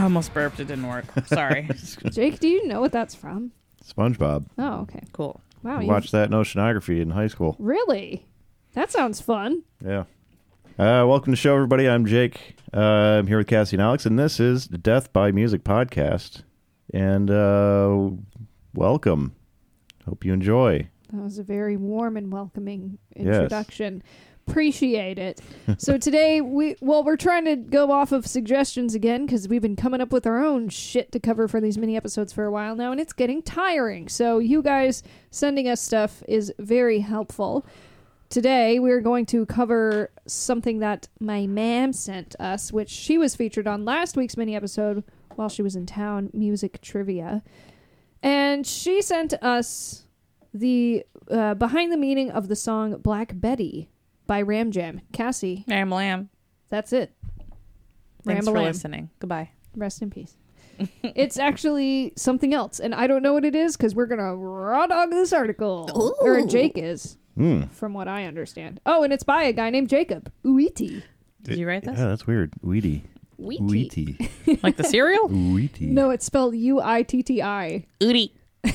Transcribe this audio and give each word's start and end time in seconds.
I 0.00 0.04
almost 0.04 0.32
burped. 0.32 0.58
It 0.60 0.64
didn't 0.68 0.88
work. 0.88 1.04
Sorry. 1.26 1.68
Jake, 2.10 2.40
do 2.40 2.48
you 2.48 2.66
know 2.66 2.80
what 2.80 2.90
that's 2.90 3.14
from? 3.14 3.52
SpongeBob. 3.84 4.46
Oh, 4.56 4.80
okay. 4.80 5.02
cool. 5.12 5.42
Wow. 5.62 5.76
I 5.78 5.82
you- 5.82 5.88
watched 5.88 6.12
that 6.12 6.24
in 6.24 6.30
oceanography 6.30 7.02
in 7.02 7.10
high 7.10 7.26
school. 7.26 7.54
Really? 7.58 8.24
That 8.72 8.90
sounds 8.90 9.20
fun. 9.20 9.62
Yeah. 9.84 10.04
Uh, 10.78 11.04
welcome 11.06 11.24
to 11.26 11.30
the 11.32 11.36
show, 11.36 11.54
everybody. 11.54 11.86
I'm 11.86 12.06
Jake. 12.06 12.56
Uh, 12.72 12.78
I'm 13.18 13.26
here 13.26 13.36
with 13.36 13.48
Cassie 13.48 13.76
and 13.76 13.82
Alex, 13.82 14.06
and 14.06 14.18
this 14.18 14.40
is 14.40 14.68
the 14.68 14.78
Death 14.78 15.12
by 15.12 15.32
Music 15.32 15.64
podcast. 15.64 16.44
And 16.94 17.30
uh, 17.30 18.08
welcome. 18.72 19.34
Hope 20.06 20.24
you 20.24 20.32
enjoy. 20.32 20.88
That 21.12 21.22
was 21.22 21.38
a 21.38 21.42
very 21.42 21.76
warm 21.76 22.16
and 22.16 22.32
welcoming 22.32 22.96
Yes. 23.14 23.26
introduction. 23.26 24.02
Appreciate 24.50 25.18
it. 25.18 25.40
so 25.78 25.96
today 25.96 26.40
we 26.40 26.76
well 26.80 27.04
we're 27.04 27.16
trying 27.16 27.44
to 27.44 27.56
go 27.56 27.92
off 27.92 28.10
of 28.10 28.26
suggestions 28.26 28.94
again 28.94 29.24
because 29.24 29.48
we've 29.48 29.62
been 29.62 29.76
coming 29.76 30.00
up 30.00 30.12
with 30.12 30.26
our 30.26 30.42
own 30.44 30.68
shit 30.68 31.12
to 31.12 31.20
cover 31.20 31.46
for 31.46 31.60
these 31.60 31.78
mini 31.78 31.96
episodes 31.96 32.32
for 32.32 32.44
a 32.44 32.50
while 32.50 32.74
now, 32.74 32.90
and 32.90 33.00
it's 33.00 33.12
getting 33.12 33.42
tiring. 33.42 34.08
So 34.08 34.38
you 34.38 34.62
guys 34.62 35.02
sending 35.30 35.68
us 35.68 35.80
stuff 35.80 36.22
is 36.26 36.52
very 36.58 36.98
helpful. 37.00 37.64
Today 38.28 38.78
we're 38.80 39.00
going 39.00 39.26
to 39.26 39.46
cover 39.46 40.10
something 40.26 40.80
that 40.80 41.08
my 41.20 41.46
ma'am 41.46 41.92
sent 41.92 42.34
us, 42.40 42.72
which 42.72 42.90
she 42.90 43.18
was 43.18 43.36
featured 43.36 43.66
on 43.66 43.84
last 43.84 44.16
week's 44.16 44.36
mini 44.36 44.56
episode 44.56 45.04
while 45.36 45.48
she 45.48 45.62
was 45.62 45.76
in 45.76 45.86
town, 45.86 46.30
music 46.32 46.80
trivia, 46.80 47.42
and 48.22 48.66
she 48.66 49.00
sent 49.00 49.32
us 49.42 50.06
the 50.52 51.04
uh, 51.30 51.54
behind 51.54 51.92
the 51.92 51.96
meaning 51.96 52.32
of 52.32 52.48
the 52.48 52.56
song 52.56 52.96
Black 52.98 53.32
Betty 53.34 53.88
by 54.30 54.42
Ram 54.42 54.70
Jam. 54.70 55.00
Cassie, 55.12 55.64
Ram 55.66 55.90
lamb. 55.90 56.28
that's 56.68 56.92
it. 56.92 57.12
Thanks 58.24 58.46
for 58.46 58.52
Ram-a-lam. 58.52 58.64
listening. 58.72 59.10
Goodbye. 59.18 59.50
Rest 59.74 60.02
in 60.02 60.10
peace. 60.10 60.36
it's 61.02 61.36
actually 61.36 62.12
something 62.16 62.54
else, 62.54 62.78
and 62.78 62.94
I 62.94 63.08
don't 63.08 63.24
know 63.24 63.32
what 63.32 63.44
it 63.44 63.56
is 63.56 63.76
because 63.76 63.92
we're 63.92 64.06
gonna 64.06 64.36
raw 64.36 64.86
dog 64.86 65.10
this 65.10 65.32
article, 65.32 66.14
or 66.20 66.46
Jake 66.46 66.78
is, 66.78 67.16
Hmm. 67.34 67.62
from 67.72 67.92
what 67.92 68.06
I 68.06 68.26
understand. 68.26 68.80
Oh, 68.86 69.02
and 69.02 69.12
it's 69.12 69.24
by 69.24 69.42
a 69.42 69.52
guy 69.52 69.68
named 69.70 69.88
Jacob 69.88 70.30
Uitti. 70.44 71.02
Did 71.42 71.58
you 71.58 71.66
write 71.66 71.82
this? 71.82 71.98
Yeah, 71.98 72.06
that's 72.06 72.24
weird. 72.26 72.52
Weedy. 72.62 73.02
Uiti. 73.40 73.90
Weety. 73.90 74.30
Like 74.62 74.76
the 74.76 74.84
cereal? 74.84 75.28
Weety. 75.28 75.88
No, 75.88 76.10
it's 76.10 76.24
spelled 76.24 76.54
U 76.54 76.80
I 76.80 77.02
T 77.02 77.24
T 77.24 77.42
I. 77.42 77.84
Udi. 78.00 78.30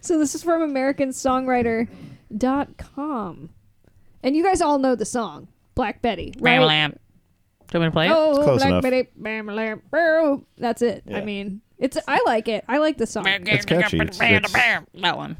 So 0.00 0.18
this 0.18 0.34
is 0.34 0.42
from 0.42 0.62
AmericanSongwriter.com. 0.72 3.50
And 4.22 4.36
you 4.36 4.42
guys 4.42 4.60
all 4.60 4.78
know 4.78 4.94
the 4.94 5.04
song, 5.04 5.48
Black 5.74 6.02
Betty, 6.02 6.34
right? 6.40 6.58
Ram 6.58 6.62
lamb. 6.62 6.98
Do 7.70 7.78
you 7.78 7.80
want 7.80 7.82
me 7.82 7.86
to 7.86 7.90
play 7.92 8.06
it? 8.06 8.10
Oh, 8.12 8.42
Close 8.44 8.58
Black 8.60 8.68
enough. 8.70 8.82
Betty, 8.82 9.08
bam, 9.16 9.46
lam, 9.46 9.82
boo. 9.90 10.44
That's 10.56 10.82
it. 10.82 11.04
I 11.06 11.10
Yeah. 11.18 11.24
mean, 11.24 11.60
it's 11.78 11.98
I 12.08 12.22
like 12.26 12.48
it. 12.48 12.64
I 12.66 12.78
like 12.78 12.96
the 12.98 13.06
song. 13.06 13.26
It's 13.26 13.64
catchy. 13.66 13.98
It's- 14.00 14.20
it's- 14.20 14.52
that 15.02 15.16
one. 15.16 15.36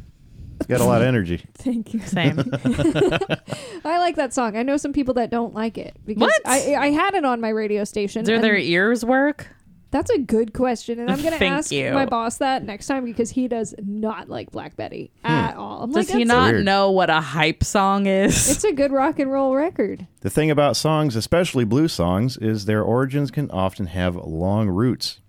It's 0.61 0.67
got 0.67 0.81
a 0.81 0.85
lot 0.85 1.01
of 1.03 1.07
energy. 1.09 1.45
Thank 1.55 1.95
you. 1.95 2.01
Same. 2.01 2.39
I 3.85 3.99
like 3.99 4.17
that 4.17 4.35
song. 4.35 4.57
I 4.57 4.63
know 4.63 4.77
some 4.77 4.93
people 4.93 5.15
that 5.15 5.31
don't 5.31 5.55
like 5.55 5.79
it 5.79 5.97
because 6.05 6.21
What? 6.21 6.43
I 6.45 6.75
I 6.75 6.91
had 6.91 7.15
it 7.15 7.25
on 7.25 7.41
my 7.41 7.49
radio 7.51 7.85
station. 7.85 8.25
Do 8.25 8.35
and 8.35 8.45
their 8.45 8.57
ears 8.57 9.05
work? 9.05 9.47
That's 9.91 10.11
a 10.11 10.19
good 10.19 10.53
question, 10.53 10.99
and 10.99 11.11
I'm 11.11 11.23
gonna 11.23 11.39
Thank 11.39 11.55
ask 11.55 11.73
you. 11.73 11.93
my 11.93 12.05
boss 12.05 12.37
that 12.39 12.63
next 12.63 12.87
time 12.89 13.05
because 13.07 13.31
he 13.31 13.49
does 13.49 13.75
not 13.83 14.29
like 14.29 14.51
Black 14.51 14.77
Betty 14.77 15.11
at 15.25 15.57
all. 15.57 15.83
I'm 15.85 15.93
Does 15.93 16.11
like, 16.11 16.19
he 16.19 16.25
"That's 16.25 16.31
a- 16.31 16.41
not 16.41 16.53
weird. 16.53 16.65
know 16.67 16.91
what 16.91 17.09
a 17.09 17.21
hype 17.23 17.65
song 17.65 18.05
is? 18.07 18.51
It's 18.51 18.65
a 18.65 18.73
good 18.73 18.93
rock 18.93 19.19
and 19.19 19.33
roll 19.33 19.55
record. 19.55 20.07
The 20.21 20.29
thing 20.31 20.51
about 20.51 20.77
songs, 20.77 21.17
especially 21.17 21.65
blues 21.65 21.95
songs, 21.95 22.37
is 22.37 22.67
their 22.67 22.83
origins 22.83 23.31
can 23.31 23.51
often 23.51 23.87
have 23.87 24.15
long 24.17 24.69
roots. 24.69 25.21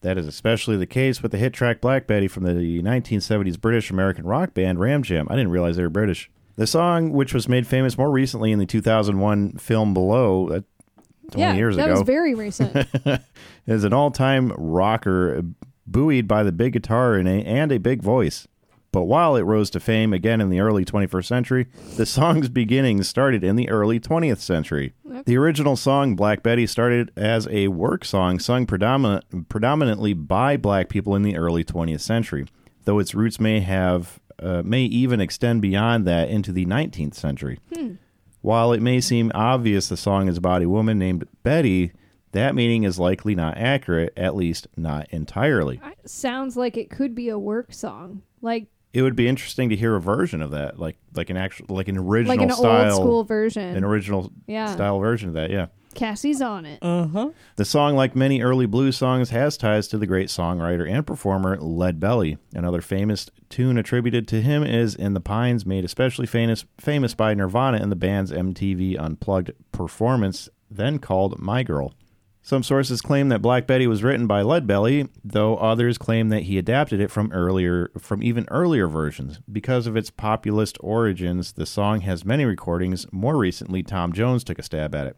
That 0.00 0.18
is 0.18 0.26
especially 0.26 0.76
the 0.76 0.86
case 0.86 1.22
with 1.22 1.30
the 1.32 1.38
hit 1.38 1.52
track 1.52 1.80
Black 1.80 2.06
Betty 2.08 2.26
from 2.28 2.42
the 2.44 2.54
1970s 2.82 3.60
British 3.60 3.90
American 3.90 4.24
rock 4.26 4.52
band 4.54 4.80
Ram 4.80 5.02
Jam. 5.04 5.26
I 5.30 5.34
didn't 5.36 5.50
realize 5.52 5.76
they 5.76 5.82
were 5.82 5.88
British. 5.90 6.30
The 6.56 6.66
song, 6.66 7.12
which 7.12 7.32
was 7.32 7.48
made 7.48 7.68
famous 7.68 7.96
more 7.96 8.10
recently 8.10 8.50
in 8.50 8.58
the 8.58 8.66
2001 8.66 9.52
film 9.58 9.94
Blow, 9.94 10.48
uh, 10.48 10.60
20 11.32 11.40
yeah, 11.40 11.54
years 11.54 11.76
that 11.76 11.82
ago, 11.82 11.94
That 11.94 11.98
was 12.00 12.06
very 12.06 12.34
recent. 12.34 12.88
is 13.66 13.84
an 13.84 13.92
all 13.92 14.10
time 14.10 14.52
rocker 14.56 15.42
buoyed 15.86 16.28
by 16.28 16.42
the 16.42 16.52
big 16.52 16.74
guitar 16.74 17.14
and 17.14 17.28
a, 17.28 17.44
and 17.44 17.72
a 17.72 17.78
big 17.78 18.02
voice. 18.02 18.46
But 18.90 19.04
while 19.04 19.36
it 19.36 19.42
rose 19.42 19.68
to 19.70 19.80
fame 19.80 20.14
again 20.14 20.40
in 20.40 20.48
the 20.48 20.60
early 20.60 20.84
21st 20.84 21.24
century, 21.26 21.66
the 21.96 22.06
song's 22.06 22.48
beginnings 22.48 23.08
started 23.08 23.44
in 23.44 23.56
the 23.56 23.68
early 23.68 24.00
20th 24.00 24.38
century. 24.38 24.94
The 25.26 25.36
original 25.36 25.76
song, 25.76 26.16
Black 26.16 26.42
Betty, 26.42 26.66
started 26.66 27.12
as 27.16 27.46
a 27.48 27.68
work 27.68 28.04
song 28.04 28.38
sung 28.38 28.66
predominant, 28.66 29.48
predominantly 29.48 30.14
by 30.14 30.56
black 30.56 30.88
people 30.88 31.14
in 31.14 31.22
the 31.22 31.36
early 31.36 31.64
20th 31.64 32.00
century, 32.00 32.46
though 32.84 32.98
its 32.98 33.14
roots 33.14 33.38
may 33.38 33.60
have 33.60 34.20
uh, 34.40 34.62
may 34.64 34.82
even 34.82 35.20
extend 35.20 35.60
beyond 35.60 36.06
that 36.06 36.28
into 36.28 36.52
the 36.52 36.64
19th 36.64 37.14
century. 37.14 37.58
While 38.48 38.72
it 38.72 38.80
may 38.80 39.02
seem 39.02 39.30
obvious 39.34 39.90
the 39.90 39.96
song 39.98 40.26
is 40.26 40.38
about 40.38 40.62
a 40.62 40.70
woman 40.70 40.98
named 40.98 41.28
Betty, 41.42 41.92
that 42.32 42.54
meaning 42.54 42.84
is 42.84 42.98
likely 42.98 43.34
not 43.34 43.58
accurate, 43.58 44.14
at 44.16 44.34
least 44.34 44.66
not 44.74 45.06
entirely. 45.10 45.82
Sounds 46.06 46.56
like 46.56 46.78
it 46.78 46.88
could 46.88 47.14
be 47.14 47.28
a 47.28 47.38
work 47.38 47.74
song, 47.74 48.22
like 48.40 48.68
It 48.94 49.02
would 49.02 49.16
be 49.16 49.28
interesting 49.28 49.68
to 49.68 49.76
hear 49.76 49.94
a 49.96 50.00
version 50.00 50.40
of 50.40 50.52
that, 50.52 50.78
like 50.78 50.96
like 51.12 51.28
an 51.28 51.36
actual 51.36 51.66
like 51.76 51.88
an 51.88 51.98
original 51.98 52.38
like 52.38 52.48
an 52.48 52.56
style, 52.56 52.94
old 52.94 53.02
school 53.02 53.24
version. 53.24 53.76
an 53.76 53.84
original 53.84 54.32
Yeah. 54.46 54.72
style 54.72 54.98
version 54.98 55.28
of 55.28 55.34
that. 55.34 55.50
Yeah, 55.50 55.66
Cassie's 55.98 56.40
on 56.40 56.64
it. 56.64 56.78
Uh-huh. 56.80 57.30
the 57.56 57.64
song, 57.64 57.96
like 57.96 58.14
many 58.14 58.40
early 58.40 58.66
blues 58.66 58.96
songs, 58.96 59.30
has 59.30 59.56
ties 59.56 59.88
to 59.88 59.98
the 59.98 60.06
great 60.06 60.28
songwriter 60.28 60.88
and 60.88 61.06
performer 61.06 61.56
Lead 61.58 61.98
Belly. 61.98 62.38
Another 62.54 62.80
famous 62.80 63.28
tune 63.48 63.76
attributed 63.76 64.28
to 64.28 64.40
him 64.40 64.62
is 64.62 64.94
"In 64.94 65.14
the 65.14 65.20
Pines," 65.20 65.66
made 65.66 65.84
especially 65.84 66.26
famous 66.26 66.64
famous 66.78 67.14
by 67.14 67.34
Nirvana 67.34 67.78
in 67.78 67.90
the 67.90 67.96
band's 67.96 68.30
MTV 68.30 68.96
Unplugged 68.96 69.52
performance, 69.72 70.48
then 70.70 70.98
called 70.98 71.38
"My 71.38 71.62
Girl." 71.62 71.92
Some 72.40 72.62
sources 72.62 73.02
claim 73.02 73.28
that 73.28 73.42
Black 73.42 73.66
Betty 73.66 73.86
was 73.86 74.02
written 74.02 74.26
by 74.26 74.42
Leadbelly, 74.42 75.10
though 75.22 75.56
others 75.56 75.98
claim 75.98 76.30
that 76.30 76.44
he 76.44 76.56
adapted 76.56 76.98
it 77.00 77.10
from 77.10 77.30
earlier 77.32 77.90
from 77.98 78.22
even 78.22 78.46
earlier 78.50 78.86
versions. 78.86 79.40
Because 79.50 79.86
of 79.86 79.96
its 79.96 80.10
populist 80.10 80.78
origins, 80.80 81.52
the 81.52 81.66
song 81.66 82.02
has 82.02 82.24
many 82.24 82.44
recordings. 82.46 83.06
More 83.12 83.36
recently, 83.36 83.82
Tom 83.82 84.12
Jones 84.12 84.44
took 84.44 84.58
a 84.58 84.62
stab 84.62 84.94
at 84.94 85.08
it. 85.08 85.16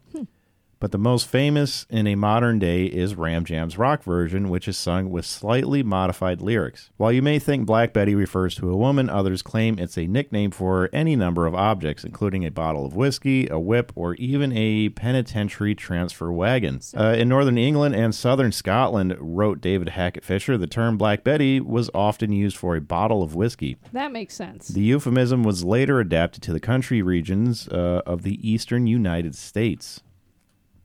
But 0.80 0.92
the 0.92 0.98
most 0.98 1.28
famous 1.28 1.84
in 1.90 2.06
a 2.06 2.14
modern 2.14 2.58
day 2.58 2.86
is 2.86 3.14
Ram 3.14 3.44
Jam's 3.44 3.76
rock 3.76 4.02
version, 4.02 4.48
which 4.48 4.66
is 4.66 4.78
sung 4.78 5.10
with 5.10 5.26
slightly 5.26 5.82
modified 5.82 6.40
lyrics. 6.40 6.88
While 6.96 7.12
you 7.12 7.20
may 7.20 7.38
think 7.38 7.66
Black 7.66 7.92
Betty 7.92 8.14
refers 8.14 8.54
to 8.54 8.70
a 8.70 8.76
woman, 8.76 9.10
others 9.10 9.42
claim 9.42 9.78
it's 9.78 9.98
a 9.98 10.06
nickname 10.06 10.50
for 10.50 10.88
any 10.90 11.16
number 11.16 11.46
of 11.46 11.54
objects, 11.54 12.02
including 12.02 12.46
a 12.46 12.50
bottle 12.50 12.86
of 12.86 12.96
whiskey, 12.96 13.46
a 13.50 13.58
whip, 13.58 13.92
or 13.94 14.14
even 14.14 14.56
a 14.56 14.88
penitentiary 14.88 15.74
transfer 15.74 16.32
wagon. 16.32 16.80
Uh, 16.96 17.14
in 17.18 17.28
northern 17.28 17.58
England 17.58 17.94
and 17.94 18.14
southern 18.14 18.50
Scotland, 18.50 19.14
wrote 19.20 19.60
David 19.60 19.90
Hackett 19.90 20.24
Fischer, 20.24 20.56
the 20.56 20.66
term 20.66 20.96
Black 20.96 21.22
Betty 21.22 21.60
was 21.60 21.90
often 21.94 22.32
used 22.32 22.56
for 22.56 22.74
a 22.74 22.80
bottle 22.80 23.22
of 23.22 23.34
whiskey. 23.34 23.76
That 23.92 24.12
makes 24.12 24.34
sense. 24.34 24.68
The 24.68 24.80
euphemism 24.80 25.42
was 25.42 25.62
later 25.62 26.00
adapted 26.00 26.42
to 26.44 26.54
the 26.54 26.60
country 26.60 27.02
regions 27.02 27.68
uh, 27.68 28.00
of 28.06 28.22
the 28.22 28.48
eastern 28.48 28.86
United 28.86 29.34
States. 29.34 30.00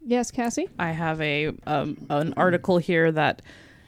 Yes, 0.06 0.32
Cassie. 0.32 0.70
I 0.80 0.92
have 0.92 1.20
a 1.22 1.52
um, 1.66 1.98
an 2.10 2.34
article 2.38 2.78
here 2.78 3.12
that 3.12 3.42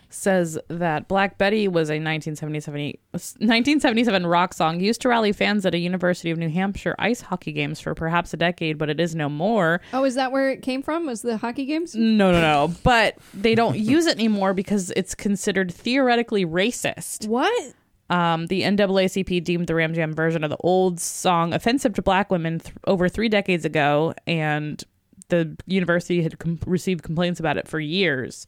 says 0.10 0.58
that 0.70 1.08
Black 1.08 1.38
Betty 1.38 1.68
was 1.68 1.90
a 1.90 2.00
1977, 2.00 2.94
1977 3.12 4.26
rock 4.26 4.54
song 4.54 4.80
used 4.80 5.02
to 5.02 5.10
rally 5.10 5.32
fans 5.32 5.66
at 5.66 5.74
a 5.74 5.78
University 5.78 6.32
of 6.32 6.38
New 6.38 6.50
Hampshire 6.50 6.96
ice 6.98 7.22
hockey 7.22 7.52
games 7.52 7.80
for 7.80 7.94
perhaps 7.94 8.34
a 8.34 8.38
decade, 8.38 8.78
but 8.78 8.90
it 8.90 9.00
is 9.00 9.16
no 9.16 9.30
more. 9.30 9.82
Oh, 9.94 10.04
is 10.04 10.16
that 10.16 10.32
where 10.32 10.50
it 10.50 10.62
came 10.62 10.82
from? 10.82 11.06
Was 11.06 11.22
the 11.22 11.38
hockey 11.38 11.66
games? 11.66 11.96
No, 11.96 12.32
no, 12.32 12.42
no. 12.42 12.74
But 12.84 13.18
they 13.34 13.56
don't 13.56 13.78
use 13.80 14.06
it 14.06 14.16
anymore 14.16 14.54
because 14.54 14.92
it's 14.96 15.16
considered 15.16 15.74
theoretically 15.74 16.46
racist. 16.46 17.28
What? 17.28 17.74
Um, 18.10 18.48
the 18.48 18.62
NAACP 18.62 19.44
deemed 19.44 19.68
the 19.68 19.76
Ram 19.76 19.94
Jam 19.94 20.14
version 20.14 20.44
of 20.46 20.50
the 20.50 20.58
old 20.62 21.00
song 21.02 21.54
offensive 21.54 21.94
to 21.96 22.02
black 22.02 22.32
women 22.32 22.60
th- 22.60 22.74
over 22.86 23.10
three 23.10 23.28
decades 23.28 23.66
ago, 23.66 24.14
and 24.26 24.82
the 25.30 25.56
university 25.66 26.22
had 26.22 26.40
com- 26.40 26.60
received 26.66 27.04
complaints 27.04 27.40
about 27.40 27.58
it 27.58 27.68
for 27.68 27.80
years. 27.80 28.48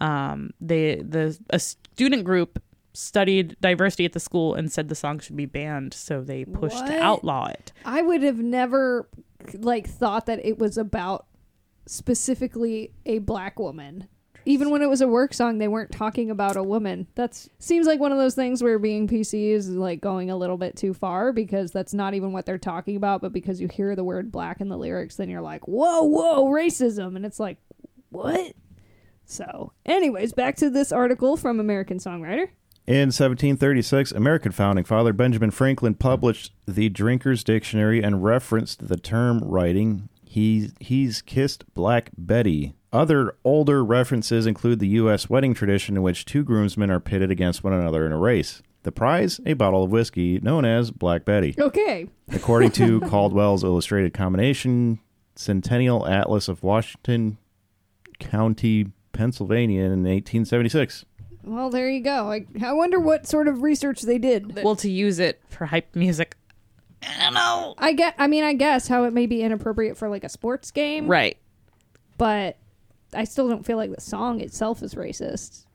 Um, 0.00 0.50
they 0.60 0.96
the 0.96 1.38
a 1.50 1.58
student 1.58 2.24
group 2.24 2.62
studied 2.92 3.56
diversity 3.60 4.04
at 4.04 4.12
the 4.12 4.20
school 4.20 4.54
and 4.54 4.70
said 4.72 4.88
the 4.88 4.94
song 4.94 5.18
should 5.20 5.36
be 5.36 5.46
banned, 5.46 5.94
so 5.94 6.22
they 6.22 6.44
pushed 6.44 6.76
What? 6.76 6.86
to 6.88 6.98
outlaw 7.00 7.46
it. 7.46 7.72
I 7.84 8.02
would 8.02 8.22
have 8.22 8.38
never 8.38 9.08
like 9.54 9.88
thought 9.88 10.26
that 10.26 10.44
it 10.44 10.58
was 10.58 10.76
about 10.78 11.26
specifically 11.86 12.92
a 13.06 13.18
black 13.18 13.58
woman. 13.58 14.08
Even 14.44 14.70
when 14.70 14.82
it 14.82 14.88
was 14.88 15.00
a 15.00 15.08
work 15.08 15.34
song, 15.34 15.58
they 15.58 15.68
weren't 15.68 15.92
talking 15.92 16.30
about 16.30 16.56
a 16.56 16.62
woman. 16.62 17.06
That's 17.14 17.48
seems 17.58 17.86
like 17.86 18.00
one 18.00 18.12
of 18.12 18.18
those 18.18 18.34
things 18.34 18.62
where 18.62 18.78
being 18.78 19.08
PC 19.08 19.50
is 19.50 19.68
like 19.68 20.00
going 20.00 20.30
a 20.30 20.36
little 20.36 20.56
bit 20.56 20.76
too 20.76 20.94
far 20.94 21.32
because 21.32 21.70
that's 21.70 21.94
not 21.94 22.14
even 22.14 22.32
what 22.32 22.46
they're 22.46 22.58
talking 22.58 22.96
about. 22.96 23.20
But 23.20 23.32
because 23.32 23.60
you 23.60 23.68
hear 23.68 23.94
the 23.94 24.04
word 24.04 24.32
black 24.32 24.60
in 24.60 24.68
the 24.68 24.78
lyrics, 24.78 25.16
then 25.16 25.28
you're 25.28 25.40
like, 25.40 25.68
whoa, 25.68 26.02
whoa, 26.02 26.46
racism, 26.46 27.16
and 27.16 27.26
it's 27.26 27.40
like, 27.40 27.58
what? 28.10 28.54
So, 29.24 29.72
anyways, 29.86 30.32
back 30.32 30.56
to 30.56 30.70
this 30.70 30.90
article 30.90 31.36
from 31.36 31.60
American 31.60 31.98
Songwriter. 31.98 32.48
In 32.86 33.08
1736, 33.08 34.10
American 34.10 34.50
founding 34.50 34.84
father 34.84 35.12
Benjamin 35.12 35.52
Franklin 35.52 35.94
published 35.94 36.52
the 36.66 36.88
Drinker's 36.88 37.44
Dictionary 37.44 38.02
and 38.02 38.24
referenced 38.24 38.88
the 38.88 38.96
term 38.96 39.38
writing, 39.44 40.08
he, 40.24 40.70
he's 40.80 41.22
kissed 41.22 41.72
Black 41.74 42.10
Betty. 42.18 42.74
Other 42.92 43.36
older 43.44 43.84
references 43.84 44.46
include 44.46 44.80
the 44.80 44.88
U.S. 44.88 45.30
wedding 45.30 45.54
tradition 45.54 45.96
in 45.96 46.02
which 46.02 46.24
two 46.24 46.42
groomsmen 46.42 46.90
are 46.90 46.98
pitted 47.00 47.30
against 47.30 47.62
one 47.62 47.72
another 47.72 48.04
in 48.04 48.10
a 48.12 48.18
race. 48.18 48.62
The 48.82 48.90
prize, 48.90 49.40
a 49.46 49.52
bottle 49.52 49.84
of 49.84 49.90
whiskey 49.92 50.40
known 50.40 50.64
as 50.64 50.90
Black 50.90 51.24
Betty. 51.24 51.54
Okay, 51.58 52.08
According 52.32 52.70
to 52.72 53.00
Caldwell's 53.08 53.62
Illustrated 53.62 54.12
Combination 54.14 54.98
Centennial 55.36 56.06
Atlas 56.06 56.48
of 56.48 56.62
Washington 56.62 57.38
County, 58.18 58.86
Pennsylvania 59.12 59.82
in 59.82 60.02
1876. 60.04 61.04
well, 61.44 61.70
there 61.70 61.88
you 61.88 62.00
go. 62.00 62.30
I, 62.32 62.46
I 62.62 62.72
wonder 62.72 62.98
what 62.98 63.26
sort 63.26 63.48
of 63.48 63.62
research 63.62 64.02
they 64.02 64.18
did. 64.18 64.62
Well, 64.64 64.76
to 64.76 64.90
use 64.90 65.18
it 65.18 65.40
for 65.48 65.66
hype 65.66 65.94
music. 65.94 66.36
I 67.02 67.24
don't 67.24 67.34
know. 67.34 67.74
I 67.78 67.92
get. 67.92 68.14
I 68.18 68.26
mean, 68.26 68.44
I 68.44 68.52
guess 68.54 68.88
how 68.88 69.04
it 69.04 69.12
may 69.12 69.26
be 69.26 69.42
inappropriate 69.42 69.96
for 69.96 70.08
like 70.08 70.24
a 70.24 70.28
sports 70.28 70.70
game, 70.70 71.06
Right. 71.06 71.38
but 72.18 72.58
I 73.14 73.24
still 73.24 73.48
don't 73.48 73.64
feel 73.66 73.76
like 73.76 73.94
the 73.94 74.00
song 74.00 74.40
itself 74.40 74.82
is 74.82 74.94
racist. 74.94 75.66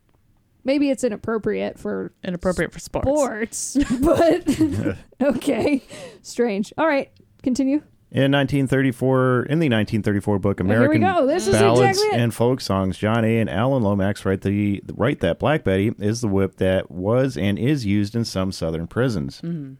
Maybe 0.63 0.89
it's 0.89 1.03
inappropriate 1.03 1.77
for 1.77 2.11
Inappropriate 2.23 2.71
for 2.73 2.79
sports. 2.79 3.59
sports, 3.59 3.77
but 4.01 4.97
okay, 5.35 5.83
strange. 6.21 6.73
All 6.77 6.87
right, 6.87 7.11
continue. 7.43 7.81
In 8.11 8.31
1934, 8.31 9.43
in 9.49 9.59
the 9.59 9.65
1934 9.67 10.39
book 10.39 10.59
Well, 10.63 10.69
here 10.69 10.89
we 10.89 10.99
go. 10.99 11.27
This 11.27 11.47
is 11.47 11.53
Ballads 11.55 11.97
exactly 11.97 12.17
it. 12.17 12.21
and 12.21 12.33
Folk 12.33 12.61
Songs, 12.61 12.97
John 12.97 13.25
A. 13.25 13.39
and 13.39 13.49
Alan 13.49 13.83
Lomax 13.83 14.23
write 14.25 14.41
the 14.41 14.81
write 14.93 15.19
that 15.19 15.37
Black 15.37 15.65
Betty 15.65 15.91
is 15.99 16.21
the 16.21 16.27
whip 16.29 16.55
that 16.57 16.89
was 16.89 17.37
and 17.37 17.59
is 17.59 17.85
used 17.85 18.15
in 18.15 18.23
some 18.23 18.51
southern 18.53 18.87
prisons. 18.87 19.41
Mm-hmm. 19.41 19.73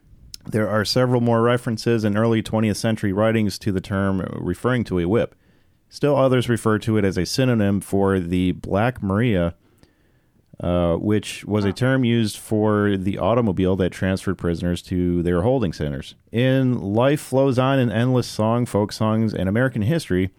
There 0.52 0.68
are 0.68 0.84
several 0.84 1.22
more 1.22 1.42
references 1.42 2.04
in 2.04 2.18
early 2.18 2.44
20th 2.44 2.75
century 2.75 3.13
writings 3.13 3.57
to 3.60 3.72
the 3.72 3.81
term 3.81 4.19
referring 4.36 4.84
to 4.86 5.00
a 5.00 5.07
whip. 5.07 5.34
Still, 5.89 6.15
others 6.15 6.49
refer 6.49 6.79
to 6.79 6.97
it 6.97 7.05
as 7.05 7.17
a 7.17 7.25
synonym 7.25 7.79
for 7.79 8.19
the 8.19 8.51
Black 8.53 9.01
Maria, 9.01 9.55
uh, 10.59 10.95
which 10.95 11.45
was 11.45 11.65
a 11.65 11.73
term 11.73 12.03
used 12.03 12.37
for 12.37 12.97
the 12.97 13.17
automobile 13.17 13.75
that 13.75 13.91
transferred 13.91 14.37
prisoners 14.37 14.81
to 14.83 15.21
their 15.23 15.41
holding 15.41 15.73
centers. 15.73 16.15
In 16.31 16.79
Life 16.79 17.21
Flows 17.21 17.59
On 17.59 17.79
in 17.79 17.91
Endless 17.91 18.27
Song, 18.27 18.65
Folk 18.65 18.91
Songs, 18.91 19.33
and 19.33 19.47
American 19.47 19.83
History, 19.83 20.31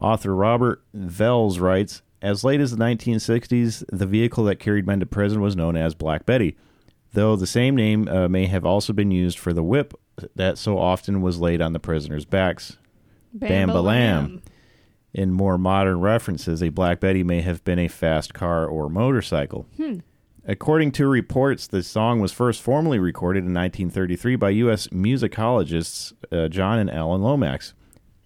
author 0.00 0.34
Robert 0.34 0.82
V. 0.92 1.22
Wells 1.22 1.58
writes 1.58 2.02
As 2.22 2.44
late 2.44 2.60
as 2.60 2.70
the 2.70 2.76
1960s, 2.76 3.84
the 3.92 4.06
vehicle 4.06 4.44
that 4.44 4.58
carried 4.58 4.86
men 4.86 5.00
to 5.00 5.06
prison 5.06 5.40
was 5.40 5.56
known 5.56 5.76
as 5.76 5.94
Black 5.94 6.24
Betty, 6.26 6.56
though 7.12 7.36
the 7.36 7.46
same 7.46 7.74
name 7.74 8.08
uh, 8.08 8.28
may 8.28 8.46
have 8.46 8.64
also 8.64 8.92
been 8.92 9.10
used 9.10 9.38
for 9.38 9.52
the 9.52 9.62
whip 9.62 9.94
that 10.34 10.58
so 10.58 10.78
often 10.78 11.22
was 11.22 11.40
laid 11.40 11.60
on 11.60 11.72
the 11.72 11.80
prisoners' 11.80 12.24
backs. 12.24 12.78
Bam-ba-lam. 13.32 14.42
In 15.14 15.32
more 15.32 15.56
modern 15.56 16.00
references, 16.00 16.60
a 16.60 16.70
Black 16.70 16.98
Betty 16.98 17.22
may 17.22 17.40
have 17.40 17.62
been 17.62 17.78
a 17.78 17.86
fast 17.88 18.34
car 18.34 18.66
or 18.66 18.88
motorcycle. 18.90 19.66
According 20.44 20.92
to 20.92 21.06
reports, 21.06 21.68
the 21.68 21.82
song 21.84 22.20
was 22.20 22.32
first 22.32 22.60
formally 22.60 22.98
recorded 22.98 23.44
in 23.44 23.54
1933 23.54 24.36
by 24.36 24.50
U.S. 24.50 24.88
musicologists 24.88 26.12
uh, 26.32 26.48
John 26.48 26.78
and 26.78 26.90
Alan 26.90 27.22
Lomax. 27.22 27.74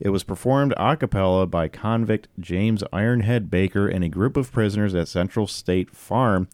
It 0.00 0.08
was 0.08 0.24
performed 0.24 0.72
a 0.76 0.96
cappella 0.96 1.46
by 1.46 1.68
convict 1.68 2.28
James 2.40 2.82
Ironhead 2.92 3.50
Baker 3.50 3.86
and 3.86 4.02
a 4.02 4.08
group 4.08 4.36
of 4.36 4.50
prisoners 4.50 4.94
at 4.94 5.08
Central 5.08 5.46
State 5.46 5.94
Farm 5.94 6.48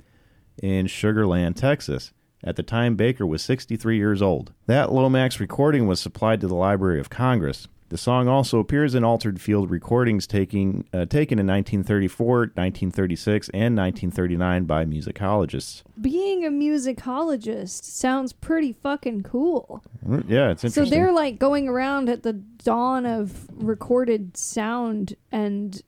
in 0.62 0.86
Sugar 0.86 1.26
Land, 1.26 1.56
Texas. 1.56 2.12
At 2.42 2.56
the 2.56 2.62
time, 2.62 2.96
Baker 2.96 3.26
was 3.26 3.42
63 3.42 3.96
years 3.96 4.20
old. 4.20 4.52
That 4.66 4.92
Lomax 4.92 5.40
recording 5.40 5.86
was 5.86 6.00
supplied 6.00 6.40
to 6.40 6.46
the 6.46 6.54
Library 6.54 7.00
of 7.00 7.08
Congress. 7.08 7.68
The 7.90 7.98
song 7.98 8.28
also 8.28 8.58
appears 8.58 8.94
in 8.94 9.04
altered 9.04 9.40
field 9.40 9.70
recordings 9.70 10.26
taking, 10.26 10.84
uh, 10.92 11.04
taken 11.04 11.38
in 11.38 11.46
1934, 11.46 12.38
1936, 12.56 13.50
and 13.50 13.76
1939 13.76 14.64
by 14.64 14.84
musicologists. 14.84 15.82
Being 16.00 16.44
a 16.44 16.50
musicologist 16.50 17.84
sounds 17.84 18.32
pretty 18.32 18.72
fucking 18.72 19.22
cool. 19.22 19.84
Mm, 20.04 20.24
Yeah, 20.28 20.50
it's 20.50 20.64
interesting. 20.64 20.70
So 20.72 20.80
interesting. 20.82 20.90
they're 20.90 21.12
like 21.12 21.38
going 21.38 21.68
around 21.68 22.08
at 22.08 22.22
the 22.22 22.32
dawn 22.32 23.06
of 23.06 23.46
recorded 23.52 24.36
sound 24.36 25.14
and 25.30 25.80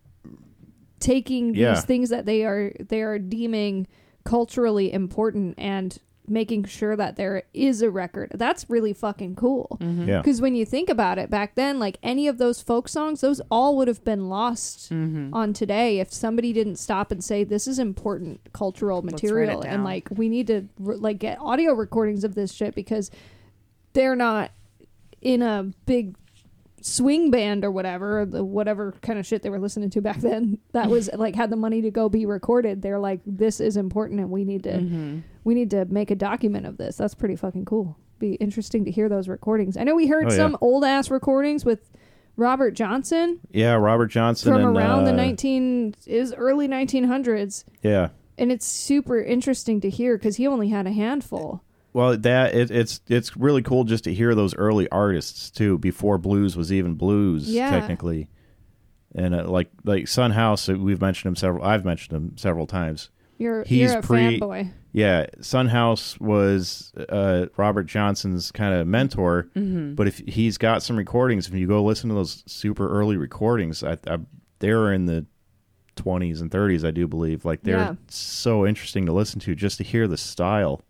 taking 1.00 1.54
Yeah. 1.54 1.74
these 1.74 1.84
things 1.84 2.10
that 2.10 2.26
they 2.26 2.44
are 2.44 2.72
they 2.88 3.02
are 3.02 3.18
deeming 3.18 3.86
culturally 4.24 4.92
important 4.92 5.54
and 5.58 5.98
making 6.28 6.64
sure 6.64 6.96
that 6.96 7.16
there 7.16 7.42
is 7.54 7.82
a 7.82 7.90
record. 7.90 8.32
That's 8.34 8.68
really 8.68 8.92
fucking 8.92 9.36
cool. 9.36 9.78
yeah. 9.80 10.18
Because 10.18 10.40
when 10.40 10.54
you 10.54 10.64
think 10.64 10.88
about 10.90 11.18
it, 11.18 11.30
back 11.30 11.54
then, 11.54 11.78
like 11.78 11.98
any 12.02 12.28
of 12.28 12.38
those 12.38 12.60
folk 12.60 12.88
songs, 12.88 13.20
those 13.20 13.40
all 13.50 13.76
would 13.76 13.88
have 13.88 14.04
been 14.04 14.28
lost 14.28 14.90
on 15.32 15.52
today 15.52 16.00
if 16.00 16.12
somebody 16.12 16.52
didn't 16.52 16.76
stop 16.76 17.10
and 17.12 17.22
say, 17.22 17.44
"This 17.44 17.66
is 17.66 17.78
important 17.78 18.40
cultural 18.52 19.02
material," 19.02 19.60
and 19.74 19.84
like 19.84 20.08
we 20.10 20.28
need 20.28 20.46
to 20.48 20.68
re- 20.78 20.96
like 20.96 21.18
get 21.18 21.38
audio 21.40 21.72
recordings 21.72 22.24
of 22.24 22.34
this 22.34 22.52
shit 22.52 22.74
because 22.74 23.10
they're 23.92 24.16
not 24.16 24.50
in 25.22 25.42
a 25.42 25.70
big 25.86 26.16
swing 26.82 27.30
band 27.30 27.64
or 27.64 27.70
whatever, 27.70 28.20
or 28.20 28.26
the 28.26 28.44
whatever 28.44 28.92
kind 29.02 29.18
of 29.18 29.26
shit 29.26 29.42
they 29.42 29.50
were 29.50 29.58
listening 29.58 29.90
to 29.90 30.00
back 30.00 30.20
then. 30.20 30.58
That 30.72 30.90
was 30.90 31.08
like 31.14 31.34
had 31.34 31.48
the 31.50 31.56
money 31.56 31.80
to 31.82 31.90
go 31.90 32.08
be 32.10 32.26
recorded. 32.26 32.82
They're 32.82 32.98
like, 32.98 33.20
"This 33.26 33.60
is 33.60 33.76
important, 33.76 34.20
and 34.20 34.30
we 34.30 34.44
need 34.44 34.64
to." 34.64 34.72
Mm-hmm. 34.72 35.18
We 35.46 35.54
need 35.54 35.70
to 35.70 35.84
make 35.84 36.10
a 36.10 36.16
document 36.16 36.66
of 36.66 36.76
this. 36.76 36.96
That's 36.96 37.14
pretty 37.14 37.36
fucking 37.36 37.64
cool. 37.66 37.96
Be 38.18 38.34
interesting 38.34 38.84
to 38.84 38.90
hear 38.90 39.08
those 39.08 39.28
recordings. 39.28 39.76
I 39.76 39.84
know 39.84 39.94
we 39.94 40.08
heard 40.08 40.26
Oh, 40.26 40.30
yeah. 40.30 40.36
some 40.36 40.58
old 40.60 40.84
ass 40.84 41.08
recordings 41.10 41.64
with 41.64 41.88
Robert 42.36 42.72
Johnson 42.72 43.38
Yeah, 43.52 43.74
Robert 43.74 44.08
Johnson 44.08 44.52
from 44.52 44.64
and, 44.66 44.76
around 44.76 45.04
the 45.04 45.12
uh, 45.12 45.16
19 45.16 45.94
is 46.06 46.34
early 46.34 46.66
1900s 46.66 47.64
Yeah. 47.82 48.08
and 48.36 48.50
it's 48.50 48.66
super 48.66 49.20
interesting 49.20 49.80
to 49.82 49.88
hear 49.88 50.18
cuz 50.18 50.34
he 50.36 50.46
only 50.48 50.68
had 50.68 50.86
a 50.86 50.92
handful. 50.92 51.62
Well, 51.92 52.16
that 52.18 52.54
it, 52.54 52.70
it's 52.70 53.00
it's 53.08 53.36
really 53.36 53.62
cool 53.62 53.84
just 53.84 54.02
to 54.04 54.12
hear 54.12 54.34
those 54.34 54.54
early 54.56 54.86
artists 54.90 55.48
too, 55.50 55.78
before 55.78 56.18
blues 56.18 56.56
was 56.56 56.72
even 56.72 56.94
blues 56.94 57.48
Yeah. 57.48 57.70
technically, 57.70 58.28
and 59.14 59.34
uh, 59.34 59.48
like 59.48 59.70
like 59.84 60.06
Sun 60.08 60.32
House, 60.32 60.68
uh, 60.68 60.74
we've 60.74 61.00
mentioned 61.00 61.30
him 61.30 61.36
several. 61.36 61.64
I've 61.64 61.84
mentioned 61.86 62.14
him 62.16 62.32
several 62.36 62.66
times. 62.66 63.08
You're 63.38 63.64
He's 63.64 63.90
you're 63.90 63.98
a 63.98 64.02
pre- 64.02 64.40
fanboy. 64.40 64.72
Yeah, 64.92 65.26
Sun 65.42 65.68
House 65.68 66.18
was 66.20 66.92
uh, 67.10 67.46
Robert 67.58 67.84
Johnson's 67.84 68.50
kind 68.50 68.74
of 68.74 68.86
mentor, 68.86 69.48
but 69.54 70.06
if 70.08 70.18
he's 70.26 70.56
got 70.56 70.82
some 70.82 70.96
recordings, 70.96 71.46
if 71.48 71.52
you 71.54 71.66
go 71.66 71.84
listen 71.84 72.08
to 72.08 72.14
those 72.14 72.42
super 72.46 72.88
early 72.88 73.16
recordings, 73.18 73.82
I, 73.84 73.98
I 74.06 74.18
they're 74.58 74.92
in 74.94 75.04
the 75.04 75.26
twenties 75.96 76.40
and 76.40 76.50
thirties, 76.50 76.82
I 76.84 76.92
do 76.92 77.06
believe. 77.06 77.44
Like 77.44 77.62
they're 77.62 77.76
Yeah. 77.78 77.94
so 78.08 78.66
interesting 78.66 79.04
to 79.06 79.12
listen 79.12 79.38
to, 79.40 79.54
just 79.54 79.76
to 79.78 79.84
hear 79.84 80.08
the 80.08 80.16
style 80.16 80.82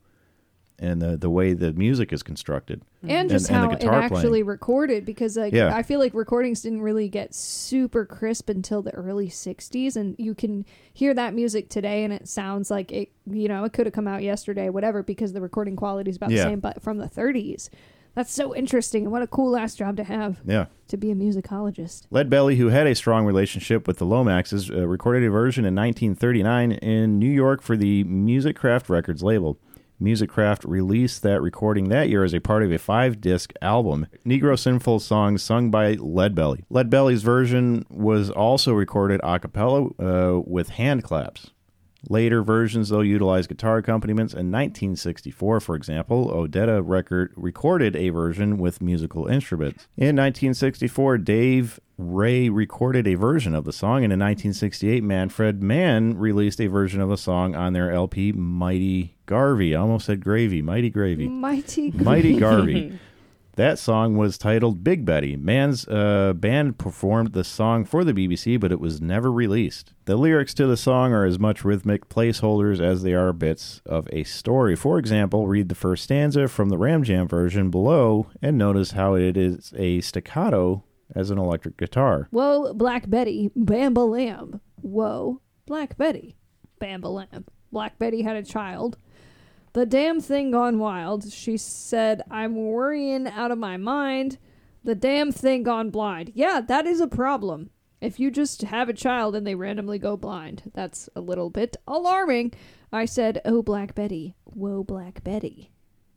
and 0.79 1.01
the 1.01 1.17
the 1.17 1.31
way 1.31 1.53
the 1.55 1.73
music 1.73 2.13
is 2.13 2.23
constructed. 2.23 2.83
And 3.03 3.31
just 3.31 3.49
and 3.51 3.63
the 3.63 3.69
how 3.69 3.75
it 3.75 3.85
actually 3.85 4.43
recorded 4.43 5.05
because 5.05 5.37
like 5.37 5.53
Yeah. 5.53 5.75
I 5.75 5.83
feel 5.83 5.99
like 6.01 6.13
recordings 6.15 6.63
didn't 6.63 6.83
really 6.83 7.09
get 7.09 7.35
super 7.35 8.05
crisp 8.05 8.49
until 8.49 8.83
the 8.83 8.91
early 8.93 9.29
60s 9.29 9.97
and 9.97 10.17
you 10.19 10.35
can 10.35 10.65
hear 10.93 11.15
that 11.15 11.33
music 11.35 11.69
today 11.69 12.03
and 12.05 12.13
it 12.13 12.27
sounds 12.29 12.71
like 12.71 12.91
it 12.93 13.11
you 13.31 13.49
know 13.49 13.65
it 13.65 13.73
could 13.73 13.87
have 13.87 13.93
come 13.95 14.09
out 14.09 14.23
yesterday 14.23 14.69
whatever 14.69 15.03
because 15.03 15.33
the 15.33 15.41
recording 15.41 15.77
quality 15.77 16.11
is 16.11 16.17
about 16.17 16.31
Yeah. 16.31 16.45
the 16.45 16.51
same 16.51 16.61
but 16.61 16.83
from 16.83 16.99
the 16.99 17.07
30s. 17.09 17.71
That's 18.15 18.33
so 18.33 18.57
interesting 18.57 19.03
and 19.05 19.13
what 19.13 19.21
a 19.23 19.27
cool 19.27 19.57
ass 19.59 19.75
job 19.75 19.97
to 19.99 20.05
have 20.05 20.41
Yeah. 20.47 20.67
to 20.89 20.97
be 20.97 21.11
a 21.11 21.15
musicologist. 21.15 22.07
Lead 22.11 22.31
Belly, 22.31 22.57
who 22.57 22.69
had 22.69 22.87
a 22.87 22.95
strong 22.95 23.27
relationship 23.27 23.87
with 23.87 23.99
the 23.99 24.07
Lomaxes, 24.07 24.75
uh, 24.75 24.87
recorded 24.89 25.23
a 25.25 25.31
version 25.31 25.67
in 25.67 25.75
1939 25.75 26.73
in 26.73 27.19
New 27.19 27.31
York 27.31 27.61
for 27.63 27.77
the 27.77 28.05
Musicraft 28.05 28.89
Records 28.89 29.23
label. 29.23 29.59
Musicraft 30.01 30.69
released 30.69 31.23
that 31.23 31.41
recording 31.41 31.89
that 31.89 32.09
year 32.09 32.25
as 32.25 32.35
a 32.35 32.41
part 32.41 32.63
of 32.63 32.71
a 32.71 32.79
five 32.79 33.21
disc 33.21 33.53
album, 33.63 34.07
Negro 34.27 34.59
Sinful 34.59 35.01
Songs 35.01 35.43
sung 35.43 35.71
by 35.71 35.93
Lead 35.95 36.35
Belly. 36.35 36.65
Lead 36.69 36.91
Belly's 36.91 37.23
version 37.23 37.85
was 37.89 38.31
also 38.31 38.73
recorded 38.73 39.21
a 39.25 39.39
cappella 39.39 39.89
uh, 39.99 40.41
with 40.45 40.71
hand 40.71 41.03
claps. 41.03 41.51
Later 42.09 42.43
versions, 42.43 42.89
though, 42.89 43.01
utilized 43.01 43.49
guitar 43.49 43.79
accompaniments. 43.79 44.33
In 44.33 44.51
1964, 44.53 45.61
for 45.61 45.75
example, 45.75 46.31
Odetta 46.31 46.83
record 46.85 47.33
recorded 47.37 47.97
a 47.97 48.11
version 48.11 48.59
with 48.59 48.81
musical 48.81 49.27
instruments. 49.27 49.87
In 49.97 50.17
1964, 50.17 51.19
Dave 51.19 51.81
Ray 51.99 52.49
recorded 52.49 53.07
a 53.09 53.15
version 53.15 53.55
of 53.55 53.65
the 53.65 53.73
song, 53.73 54.05
and 54.05 54.13
in 54.13 54.19
1968, 54.19 55.03
Manfred 55.03 55.63
Mann 55.63 56.17
released 56.17 56.61
a 56.61 56.67
version 56.67 57.01
of 57.01 57.09
the 57.09 57.17
song 57.17 57.55
on 57.55 57.73
their 57.73 57.91
LP 57.91 58.33
Mighty 58.33 59.17
Garvey. 59.27 59.75
I 59.75 59.81
almost 59.81 60.07
said 60.07 60.23
gravy, 60.23 60.63
Mighty 60.63 60.91
Gravy. 60.91 61.27
Mighty. 61.27 61.91
Mighty 61.91 62.39
Garvey. 62.39 62.99
That 63.57 63.79
song 63.79 64.19
was 64.19 64.37
titled 64.37 64.85
Big 64.85 65.07
Betty. 65.07 65.35
Man's 65.35 65.89
uh, 65.89 66.35
band 66.35 66.77
performed 66.77 67.33
the 67.33 67.43
song 67.43 67.87
for 67.87 68.05
the 68.05 68.13
BBC, 68.13 68.61
but 68.61 68.71
it 68.71 68.81
was 68.81 69.01
never 69.01 69.33
released. 69.33 69.95
The 70.05 70.17
lyrics 70.17 70.53
to 70.55 70.67
the 70.67 70.77
song 70.77 71.15
are 71.15 71.25
as 71.25 71.39
much 71.39 71.65
rhythmic 71.65 72.11
placeholders 72.11 72.83
as 72.83 73.03
they 73.03 73.15
are 73.15 73.33
bits 73.33 73.81
of 73.87 74.09
a 74.13 74.25
story. 74.25 74.77
For 74.77 74.99
example, 74.99 75.47
read 75.47 75.71
the 75.71 75.75
first 75.75 76.05
stanza 76.05 76.49
from 76.49 76.69
the 76.69 76.77
Ram 76.77 77.03
Jam 77.03 77.27
version 77.27 77.71
below 77.71 78.27
and 78.43 78.59
notice 78.59 78.91
how 78.91 79.15
it 79.15 79.39
is 79.39 79.73
a 79.75 80.03
staccato 80.03 80.85
as 81.15 81.31
an 81.31 81.39
electric 81.39 81.79
guitar. 81.79 82.29
Whoa, 82.31 82.75
Black 82.75 83.09
Betty, 83.09 83.51
Bamba 83.57 84.07
Lamb. 84.07 84.61
Whoa, 84.83 85.41
Black 85.65 85.97
Betty, 85.97 86.37
Bamba 86.79 87.07
Lamb. 87.07 87.47
Black 87.73 87.99
Betty 87.99 88.21
had 88.21 88.37
a 88.37 88.43
child. 88.43 88.99
The 89.77 89.85
damn 89.85 90.23
thing 90.23 90.53
gone 90.53 90.79
wild. 90.79 91.31
She 91.31 91.59
said, 91.59 92.23
I'm 92.31 92.57
worrying 92.57 93.27
out 93.27 93.51
of 93.51 93.59
my 93.59 93.77
mind. 93.77 94.39
The 94.83 94.95
damn 94.95 95.31
thing 95.31 95.65
gone 95.65 95.91
blind. 95.91 96.33
Yeah, 96.35 96.63
that 96.67 96.87
is 96.87 96.99
a 96.99 97.07
problem. 97.07 97.69
If 98.01 98.19
you 98.19 98.31
just 98.31 98.63
have 98.63 98.89
a 98.89 98.95
child 98.95 99.37
and 99.37 99.47
they 99.47 99.55
randomly 99.55 99.99
go 99.99 100.17
blind, 100.17 100.71
that's 100.73 101.11
a 101.15 101.21
little 101.21 101.51
bit 101.51 101.77
alarming. 101.87 102.55
I 102.91 103.05
said, 103.05 103.43
Oh, 103.45 103.61
Black 103.61 103.95
Betty. 103.95 104.35
Whoa, 104.45 104.83
Black 104.83 105.23
Betty. 105.23 105.73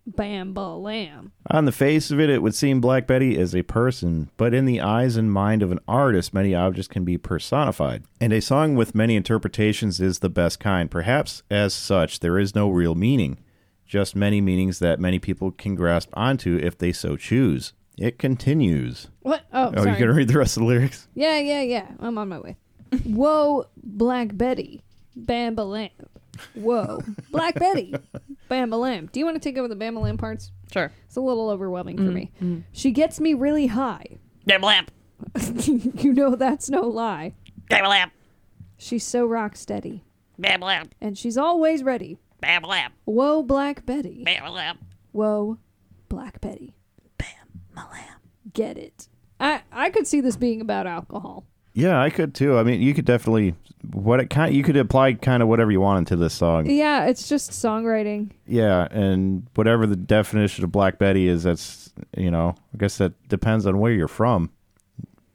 Bamba 0.10 0.82
Lamb. 0.82 1.34
On 1.52 1.66
the 1.66 1.74
face 1.74 2.12
of 2.12 2.20
it, 2.22 2.30
it 2.30 2.42
would 2.42 2.56
seem 2.56 2.80
Black 2.80 3.08
Betty 3.08 3.38
is 3.38 3.54
a 3.54 3.64
person, 3.64 4.32
but 4.38 4.54
in 4.54 4.64
the 4.64 4.80
eyes 4.80 5.18
and 5.18 5.34
mind 5.34 5.62
of 5.64 5.74
an 5.74 5.80
artist, 5.86 6.34
many 6.34 6.56
objects 6.56 6.88
can 6.88 7.04
be 7.04 7.18
personified. 7.18 8.06
And 8.22 8.32
a 8.32 8.40
song 8.40 8.76
with 8.76 8.96
many 8.96 9.18
interpretations 9.18 10.00
is 10.00 10.20
the 10.20 10.30
best 10.30 10.62
kind. 10.62 10.90
Perhaps 10.90 11.44
as 11.52 11.74
such, 11.74 12.22
there 12.22 12.40
is 12.40 12.56
no 12.56 12.70
real 12.70 12.96
meaning, 12.96 13.38
just 13.90 14.16
many 14.16 14.40
meanings 14.40 14.78
that 14.80 15.00
many 15.00 15.18
people 15.18 15.52
can 15.52 15.74
grasp 15.74 16.12
onto 16.14 16.58
if 16.62 16.78
they 16.78 16.94
so 16.94 17.18
choose. 17.18 17.74
It 17.98 18.20
continues. 18.20 19.08
What? 19.24 19.42
Oh, 19.52 19.74
Oh, 19.76 19.84
sorry. 19.84 19.94
you 19.94 20.00
gonna 20.00 20.14
read 20.14 20.28
the 20.30 20.38
rest 20.38 20.56
of 20.56 20.62
the 20.62 20.68
lyrics? 20.68 21.08
Yeah, 21.16 21.40
yeah, 21.40 21.64
yeah. 21.64 21.88
I'm 22.00 22.18
on 22.18 22.30
my 22.30 22.40
way. 22.40 22.56
Whoa, 23.04 23.66
Black 23.84 24.38
Betty. 24.38 24.84
Bamba 25.20 25.68
Lamb. 25.70 25.90
Whoa, 26.54 27.02
Black 27.32 27.56
Betty. 27.56 27.94
Bamba 28.50 28.80
Lamb. 28.80 29.10
Do 29.12 29.20
you 29.20 29.26
want 29.26 29.36
to 29.36 29.42
take 29.42 29.58
over 29.58 29.68
the 29.68 29.76
Bamba 29.76 30.02
Lamb 30.02 30.18
parts? 30.18 30.52
Sure. 30.72 30.92
It's 31.08 31.16
a 31.18 31.22
little 31.22 31.50
overwhelming 31.50 31.98
for 31.98 32.04
mm, 32.04 32.14
me. 32.14 32.32
Mm. 32.42 32.64
She 32.72 32.92
gets 32.92 33.20
me 33.20 33.34
really 33.34 33.68
high. 33.68 34.20
Bam 34.46 34.62
lamp. 34.62 34.92
you 35.66 36.14
know 36.14 36.36
that's 36.36 36.70
no 36.70 36.82
lie. 36.82 37.34
Bam 37.70 37.86
lamp. 37.86 38.14
She's 38.78 39.04
so 39.04 39.26
rock 39.26 39.56
steady. 39.58 40.06
Bam 40.38 40.62
lamp. 40.62 40.94
And 41.02 41.18
she's 41.18 41.38
always 41.38 41.84
ready. 41.84 42.20
Bam 42.42 42.64
lamp. 42.64 42.94
Whoa, 43.06 43.44
Black 43.44 43.86
Betty. 43.86 44.24
Bam 44.24 44.52
lamp. 44.52 44.80
Whoa, 45.12 45.58
Black 46.08 46.40
Betty. 46.42 46.76
Bam 47.18 47.28
lamp. 47.76 48.22
Get 48.54 48.78
it. 48.78 49.08
I, 49.40 49.62
I 49.72 49.90
could 49.90 50.08
see 50.08 50.22
this 50.22 50.36
being 50.36 50.62
about 50.62 50.88
alcohol. 50.88 51.46
Yeah, 51.74 52.02
I 52.02 52.10
could 52.10 52.34
too. 52.34 52.58
I 52.58 52.64
mean, 52.64 52.82
you 52.82 52.94
could 52.94 53.06
definitely 53.06 53.56
what 53.94 54.20
it 54.20 54.30
kind. 54.30 54.54
You 54.54 54.64
could 54.64 54.76
apply 54.76 55.14
kind 55.14 55.42
of 55.42 55.48
whatever 55.48 55.72
you 55.72 55.80
want 55.80 56.00
into 56.00 56.16
this 56.16 56.34
song. 56.34 56.66
Yeah, 56.70 57.06
it's 57.06 57.30
just 57.30 57.52
songwriting. 57.52 58.32
Yeah, 58.48 58.88
and 58.92 59.48
whatever 59.56 59.86
the 59.86 59.96
definition 59.96 60.64
of 60.64 60.72
Black 60.72 60.98
Betty 60.98 61.28
is, 61.28 61.44
that's 61.44 61.94
you 62.18 62.32
know, 62.32 62.56
I 62.74 62.78
guess 62.78 62.98
that 62.98 63.14
depends 63.30 63.66
on 63.66 63.80
where 63.80 63.92
you're 63.94 64.08
from, 64.10 64.52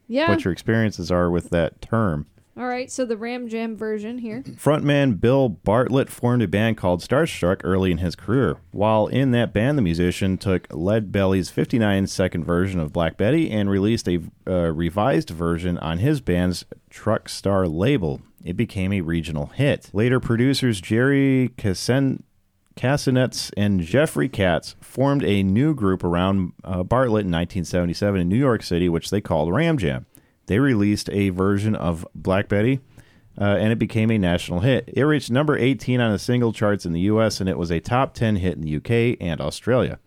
Yeah. 0.08 0.28
what 0.28 0.44
your 0.44 0.52
experiences 0.52 1.10
are 1.10 1.30
with 1.30 1.50
that 1.50 1.80
term. 1.80 2.26
All 2.56 2.68
right, 2.68 2.88
so 2.88 3.04
the 3.04 3.16
Ram 3.16 3.48
Jam 3.48 3.76
version 3.76 4.18
here. 4.18 4.42
Frontman 4.56 5.20
Bill 5.20 5.48
Bartlett 5.48 6.08
formed 6.08 6.42
a 6.42 6.48
band 6.48 6.76
called 6.76 7.00
Starstruck 7.00 7.60
early 7.64 7.90
in 7.90 7.98
his 7.98 8.14
career. 8.14 8.58
While 8.70 9.08
in 9.08 9.32
that 9.32 9.52
band, 9.52 9.76
the 9.76 9.82
musician 9.82 10.38
took 10.38 10.68
Lead 10.72 11.10
Belly's 11.10 11.50
59 11.50 12.06
second 12.06 12.44
version 12.44 12.78
of 12.78 12.92
Black 12.92 13.16
Betty 13.16 13.50
and 13.50 13.68
released 13.68 14.08
a 14.08 14.20
uh, 14.46 14.72
revised 14.72 15.30
version 15.30 15.78
on 15.78 15.98
his 15.98 16.20
band's 16.20 16.64
Truck 16.90 17.28
Star 17.28 17.66
label. 17.66 18.22
It 18.44 18.56
became 18.56 18.92
a 18.92 19.00
regional 19.00 19.46
hit. 19.46 19.90
Later, 19.92 20.20
producers 20.20 20.80
Jerry 20.80 21.50
Cassen. 21.56 22.22
Kasenetz 22.76 23.52
and 23.56 23.80
Jeffrey 23.82 24.28
Katz 24.28 24.74
formed 24.80 25.22
a 25.22 25.44
new 25.44 25.74
group 25.74 26.02
around 26.02 26.54
uh, 26.64 26.82
Bartlett 26.82 27.24
in 27.24 27.30
1977 27.30 28.20
in 28.20 28.28
New 28.28 28.36
York 28.36 28.64
City, 28.64 28.88
which 28.88 29.10
they 29.10 29.20
called 29.20 29.52
Ram 29.52 29.78
Jam. 29.78 30.06
They 30.46 30.58
released 30.58 31.08
a 31.10 31.30
version 31.30 31.74
of 31.74 32.06
Black 32.14 32.48
Betty, 32.48 32.80
uh, 33.40 33.44
and 33.44 33.72
it 33.72 33.78
became 33.78 34.10
a 34.10 34.18
national 34.18 34.60
hit. 34.60 34.88
It 34.92 35.02
reached 35.02 35.30
number 35.30 35.56
18 35.56 36.00
on 36.00 36.12
the 36.12 36.18
single 36.18 36.52
charts 36.52 36.86
in 36.86 36.92
the 36.92 37.00
U.S., 37.00 37.40
and 37.40 37.48
it 37.48 37.58
was 37.58 37.70
a 37.70 37.80
top 37.80 38.14
10 38.14 38.36
hit 38.36 38.54
in 38.54 38.62
the 38.62 38.68
U.K. 38.68 39.16
and 39.20 39.40
Australia. 39.40 39.98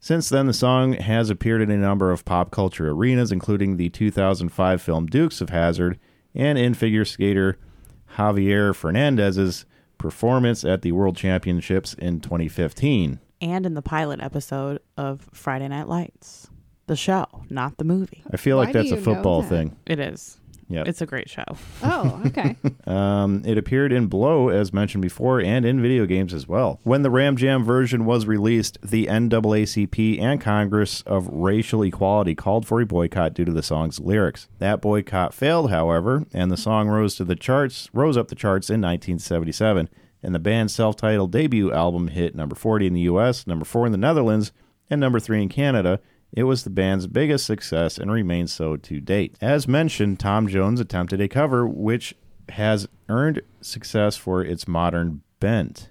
Since 0.00 0.28
then, 0.28 0.46
the 0.46 0.52
song 0.52 0.92
has 0.92 1.30
appeared 1.30 1.62
in 1.62 1.70
a 1.70 1.76
number 1.76 2.12
of 2.12 2.24
pop 2.24 2.50
culture 2.50 2.90
arenas, 2.90 3.32
including 3.32 3.76
the 3.76 3.88
2005 3.88 4.80
film 4.80 5.06
Dukes 5.06 5.40
of 5.40 5.50
Hazzard 5.50 5.98
and 6.34 6.58
in 6.58 6.74
figure 6.74 7.04
skater 7.04 7.58
Javier 8.16 8.74
Fernandez's 8.74 9.64
performance 9.98 10.64
at 10.64 10.82
the 10.82 10.92
World 10.92 11.16
Championships 11.16 11.94
in 11.94 12.20
2015. 12.20 13.18
And 13.40 13.66
in 13.66 13.74
the 13.74 13.82
pilot 13.82 14.20
episode 14.20 14.80
of 14.96 15.28
Friday 15.32 15.68
Night 15.68 15.88
Lights, 15.88 16.48
the 16.86 16.96
show, 16.96 17.26
not 17.50 17.76
the 17.78 17.84
movie. 17.84 18.22
I 18.32 18.36
feel 18.36 18.56
Why 18.58 18.64
like 18.64 18.72
do 18.72 18.78
that's 18.80 18.92
a 18.92 18.94
you 18.94 18.96
know 19.00 19.04
football 19.14 19.42
that? 19.42 19.48
thing. 19.48 19.76
It 19.86 19.98
is. 19.98 20.38
Yep. 20.68 20.88
It's 20.88 21.00
a 21.00 21.06
great 21.06 21.30
show. 21.30 21.44
Oh, 21.82 22.22
okay. 22.26 22.56
Um, 22.86 23.42
it 23.44 23.58
appeared 23.58 23.92
in 23.92 24.06
Blow, 24.06 24.48
as 24.48 24.72
mentioned 24.72 25.02
before, 25.02 25.40
and 25.40 25.64
in 25.64 25.82
video 25.82 26.06
games 26.06 26.32
as 26.32 26.46
well. 26.46 26.78
When 26.84 27.02
the 27.02 27.10
Ram 27.10 27.36
Jam 27.36 27.64
version 27.64 28.04
was 28.04 28.26
released, 28.26 28.78
the 28.80 29.06
NAACP 29.06 30.20
and 30.20 30.40
Congress 30.40 31.02
of 31.02 31.28
Racial 31.28 31.82
Equality 31.82 32.36
called 32.36 32.64
for 32.66 32.80
a 32.80 32.86
boycott 32.86 33.34
due 33.34 33.44
to 33.44 33.52
the 33.52 33.62
song's 33.62 33.98
lyrics. 33.98 34.48
That 34.60 34.80
boycott 34.80 35.34
failed, 35.34 35.70
however, 35.70 36.26
and 36.32 36.50
the 36.50 36.56
song 36.56 36.88
rose 36.88 37.16
to 37.16 37.24
the 37.24 37.34
charts, 37.34 37.88
rose 37.92 38.16
up 38.16 38.28
the 38.28 38.36
charts 38.36 38.70
in 38.70 38.80
1977, 38.80 39.88
and 40.22 40.34
the 40.34 40.38
band's 40.38 40.74
self-titled 40.74 41.32
debut 41.32 41.72
album 41.72 42.08
hit 42.08 42.36
number 42.36 42.54
40 42.54 42.86
in 42.86 42.92
the 42.94 43.00
U.S., 43.02 43.46
number 43.48 43.64
four 43.64 43.84
in 43.86 43.92
the 43.92 43.98
Netherlands, 43.98 44.52
and 44.88 45.00
number 45.00 45.18
three 45.18 45.42
in 45.42 45.48
Canada. 45.48 46.00
It 46.36 46.44
was 46.44 46.62
the 46.64 46.70
band's 46.70 47.06
biggest 47.08 47.46
success 47.46 47.96
and 47.98 48.12
remains 48.12 48.52
so 48.52 48.76
to 48.76 49.00
date. 49.00 49.36
As 49.40 49.66
mentioned, 49.66 50.20
Tom 50.20 50.46
Jones 50.46 50.78
attempted 50.80 51.20
a 51.20 51.28
cover 51.28 51.66
which 51.66 52.14
has 52.50 52.86
earned 53.08 53.40
success 53.62 54.16
for 54.16 54.44
its 54.44 54.68
modern 54.68 55.22
bent. 55.40 55.90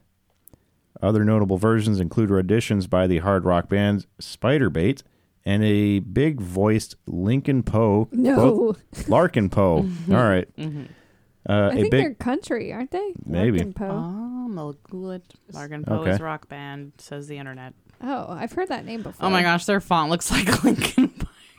Other 1.02 1.25
notable 1.25 1.58
versions 1.58 2.00
include 2.00 2.30
renditions 2.30 2.88
by 2.88 3.08
the 3.08 3.18
hard 3.18 3.44
rock 3.44 3.68
band 3.70 4.06
Spiderbait 4.22 5.02
and 5.44 5.64
a 5.64 6.00
big 6.00 6.40
voiced 6.40 6.96
Lincoln 7.06 7.62
Poe. 7.64 8.08
No. 8.12 8.36
both- 8.36 9.10
Larkin 9.10 9.50
Poe. 9.50 9.78
All 10.10 10.16
right. 10.16 10.48
Uh, 10.58 11.52
I 11.52 11.68
a 11.68 11.72
think 11.74 11.92
big 11.92 12.04
they're 12.04 12.14
country, 12.16 12.72
aren't 12.72 12.92
they? 12.92 13.14
Maybe. 13.25 13.58
Larkin 13.60 13.74
Poe. 13.74 13.92
Oh, 13.92 14.48
Milgood. 14.48 15.22
Larkin 15.54 15.84
Poe's 15.84 16.08
Okay. 16.08 16.24
rock 16.24 16.48
band, 16.48 16.94
says 16.98 17.28
the 17.28 17.38
internet. 17.38 17.74
Oh, 18.02 18.28
I've 18.30 18.52
heard 18.52 18.68
that 18.70 18.86
name 18.86 19.02
before. 19.04 19.25
Oh 19.25 19.30
my 19.30 19.42
gosh, 19.42 19.66
their 19.66 19.80
font 19.82 20.10
looks 20.10 20.30
like 20.32 20.64
Lincoln 20.64 21.10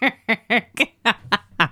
Park. 0.00 0.14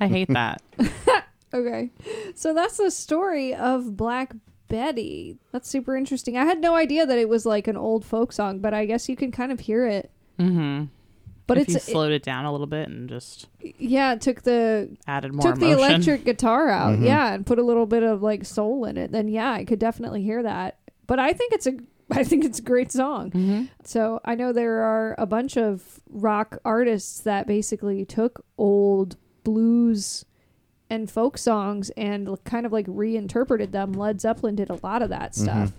I 0.00 0.06
hate 0.08 0.28
that. 0.28 0.62
Okay. 1.54 1.90
So 2.34 2.54
that's 2.54 2.78
the 2.78 2.90
story 2.90 3.54
of 3.54 3.94
Black 3.94 4.32
Betty. 4.68 5.36
That's 5.52 5.68
super 5.68 5.94
interesting. 5.98 6.38
I 6.38 6.46
had 6.46 6.62
no 6.62 6.74
idea 6.74 7.04
that 7.04 7.18
it 7.18 7.28
was 7.28 7.44
like 7.44 7.68
an 7.68 7.76
old 7.76 8.06
folk 8.06 8.32
song, 8.32 8.60
but 8.60 8.72
I 8.72 8.86
guess 8.86 9.06
you 9.06 9.16
can 9.16 9.30
kind 9.30 9.52
of 9.52 9.60
hear 9.60 9.86
it. 9.86 10.10
Mm-hmm. 10.38 10.84
But 11.46 11.58
if 11.58 11.68
you 11.68 11.74
it's 11.76 11.84
slowed 11.84 12.10
it 12.12 12.22
down 12.22 12.46
a 12.46 12.52
little 12.52 12.66
bit 12.66 12.88
and 12.88 13.06
just 13.06 13.48
yeah, 13.60 14.14
it 14.14 14.22
took 14.22 14.40
the 14.44 14.96
added 15.06 15.34
more 15.34 15.42
took 15.42 15.60
the 15.60 15.72
electric 15.72 16.24
guitar 16.24 16.70
out, 16.70 16.98
Mhm. 17.00 17.04
yeah, 17.04 17.34
and 17.34 17.44
put 17.44 17.58
a 17.58 17.62
little 17.62 17.84
bit 17.84 18.02
of 18.02 18.22
like 18.22 18.46
soul 18.46 18.86
in 18.86 18.96
it. 18.96 19.12
Then 19.12 19.28
yeah, 19.28 19.52
I 19.52 19.66
could 19.66 19.78
definitely 19.78 20.22
hear 20.22 20.42
that. 20.42 20.78
But 21.06 21.18
I 21.18 21.34
think 21.34 21.52
it's 21.52 21.66
a 21.66 21.72
I 22.18 22.24
think 22.24 22.44
it's 22.44 22.58
a 22.58 22.62
great 22.62 22.90
song. 22.92 23.30
Mhm. 23.30 23.68
So 23.84 24.20
I 24.24 24.34
know 24.34 24.52
there 24.52 24.82
are 24.82 25.14
a 25.18 25.26
bunch 25.26 25.56
of 25.56 26.00
rock 26.10 26.58
artists 26.64 27.20
that 27.20 27.46
basically 27.46 28.04
took 28.04 28.44
old 28.58 29.16
blues 29.44 30.24
and 30.90 31.10
folk 31.10 31.38
songs 31.38 31.90
and 31.96 32.28
kind 32.44 32.66
of 32.66 32.72
like 32.72 32.84
reinterpreted 32.88 33.72
them. 33.72 33.92
Led 33.92 34.20
Zeppelin 34.20 34.54
did 34.56 34.68
a 34.70 34.78
lot 34.82 35.02
of 35.02 35.08
that 35.10 35.34
stuff. 35.34 35.72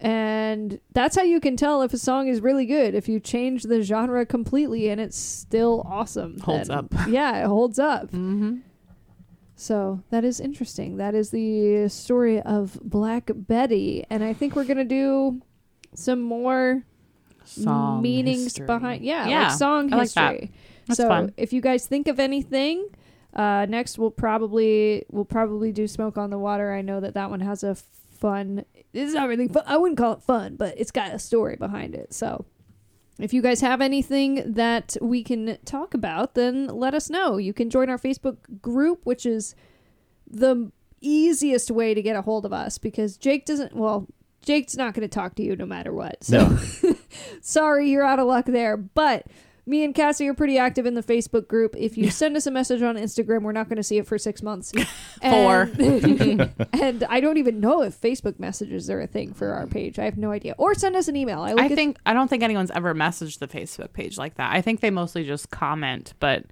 And 0.00 0.78
that's 0.92 1.16
how 1.16 1.22
you 1.22 1.40
can 1.40 1.56
tell 1.56 1.82
if 1.82 1.92
a 1.92 1.98
song 1.98 2.28
is 2.28 2.40
really 2.40 2.66
good. 2.66 2.94
If 2.94 3.08
you 3.08 3.18
change 3.18 3.64
the 3.64 3.82
genre 3.82 4.24
completely 4.24 4.88
and 4.90 5.00
it's 5.00 5.18
still 5.18 5.84
awesome. 5.88 6.38
Holds 6.38 6.68
then- 6.68 6.78
up. 6.78 6.94
Yeah, 7.08 7.42
it 7.42 7.46
holds 7.46 7.78
up. 7.80 8.06
Mm-hmm. 8.12 8.58
So 9.56 10.04
that 10.10 10.22
is 10.24 10.38
interesting. 10.38 10.98
That 10.98 11.16
is 11.16 11.30
the 11.30 11.88
story 11.88 12.40
of 12.40 12.78
Black 12.80 13.28
Betty, 13.34 14.04
and 14.08 14.22
I 14.22 14.32
think 14.32 14.54
we're 14.54 14.62
gonna 14.62 14.84
do 14.84 15.42
some 15.98 16.20
more 16.22 16.84
Song 17.44 18.02
meanings 18.02 18.44
history. 18.44 18.66
behind 18.66 19.02
yeah, 19.04 19.26
Yeah, 19.26 19.48
like 19.48 19.58
song 19.58 19.92
I 19.92 19.96
like 19.96 20.12
that. 20.12 20.32
history. 20.32 20.52
That's 20.86 20.98
so 20.98 21.08
fun. 21.08 21.32
if 21.36 21.52
you 21.52 21.60
guys 21.60 21.86
think 21.86 22.06
of 22.08 22.20
anything, 22.20 22.88
uh, 23.34 23.66
next 23.68 23.98
we'll 23.98 24.10
probably 24.10 25.04
we'll 25.10 25.24
probably 25.24 25.72
do 25.72 25.86
Smoke 25.86 26.18
on 26.18 26.30
the 26.30 26.38
Water. 26.38 26.72
I 26.72 26.82
know 26.82 27.00
that 27.00 27.14
that 27.14 27.30
one 27.30 27.40
has 27.40 27.62
a 27.64 27.74
fun. 27.74 28.64
It's 28.92 29.12
not 29.14 29.28
really 29.28 29.48
fun. 29.48 29.64
I 29.66 29.76
wouldn't 29.76 29.98
call 29.98 30.12
it 30.12 30.22
fun, 30.22 30.56
but 30.56 30.74
it's 30.78 30.90
got 30.90 31.12
a 31.14 31.18
story 31.18 31.56
behind 31.56 31.94
it. 31.94 32.12
So 32.12 32.44
if 33.18 33.32
you 33.32 33.42
guys 33.42 33.60
have 33.62 33.80
anything 33.80 34.52
that 34.54 34.96
we 35.00 35.22
can 35.24 35.58
talk 35.64 35.94
about, 35.94 36.34
then 36.34 36.66
let 36.68 36.94
us 36.94 37.08
know. 37.10 37.36
You 37.38 37.52
can 37.52 37.70
join 37.70 37.88
our 37.90 37.98
Facebook 37.98 38.36
group, 38.60 39.00
which 39.04 39.24
is 39.26 39.54
the 40.30 40.70
easiest 41.00 41.70
way 41.70 41.94
to 41.94 42.02
get 42.02 42.16
a 42.16 42.22
hold 42.22 42.44
of 42.44 42.52
us 42.52 42.76
because 42.78 43.16
Jake 43.16 43.46
doesn't. 43.46 43.74
Well, 43.74 44.06
Jake's 44.42 44.76
not 44.76 44.94
going 44.94 45.06
to 45.08 45.12
talk 45.14 45.34
to 45.36 45.42
you 45.42 45.56
no 45.56 45.66
matter 45.66 45.92
what. 45.92 46.22
So 46.24 46.48
No. 46.82 46.94
sorry, 47.40 47.90
you're 47.90 48.04
out 48.04 48.18
of 48.18 48.26
luck 48.26 48.46
there. 48.46 48.76
But 48.76 49.26
me 49.66 49.84
and 49.84 49.94
Cassie 49.94 50.26
are 50.28 50.32
pretty 50.34 50.56
active 50.56 50.86
in 50.86 50.94
the 50.94 51.02
Facebook 51.02 51.46
group. 51.46 51.74
If 51.76 51.98
you 51.98 52.10
send 52.10 52.36
us 52.38 52.46
a 52.46 52.50
message 52.50 52.80
on 52.80 52.96
Instagram, 52.96 53.42
we're 53.42 53.52
not 53.52 53.68
going 53.68 53.76
to 53.76 53.82
see 53.82 53.98
it 53.98 54.06
for 54.06 54.16
six 54.16 54.42
months. 54.42 54.72
Four. 55.22 55.70
And, 55.78 56.50
and 56.72 57.04
I 57.04 57.20
don't 57.20 57.36
even 57.36 57.60
know 57.60 57.82
if 57.82 58.00
Facebook 58.00 58.38
messages 58.38 58.88
are 58.88 59.00
a 59.02 59.06
thing 59.06 59.34
for 59.34 59.52
our 59.52 59.66
page. 59.66 59.98
I 59.98 60.04
have 60.04 60.16
no 60.16 60.30
idea. 60.30 60.54
Or 60.56 60.74
send 60.74 60.96
us 60.96 61.08
an 61.08 61.16
email. 61.16 61.42
I, 61.42 61.50
look 61.52 61.60
I 61.60 61.66
at- 61.66 61.72
think 61.74 61.98
I 62.06 62.14
don't 62.14 62.28
think 62.28 62.42
anyone's 62.42 62.70
ever 62.70 62.94
messaged 62.94 63.40
the 63.40 63.48
Facebook 63.48 63.92
page 63.92 64.16
like 64.16 64.36
that. 64.36 64.50
I 64.54 64.62
think 64.62 64.80
they 64.80 64.90
mostly 64.90 65.24
just 65.24 65.50
comment, 65.50 66.14
but 66.20 66.44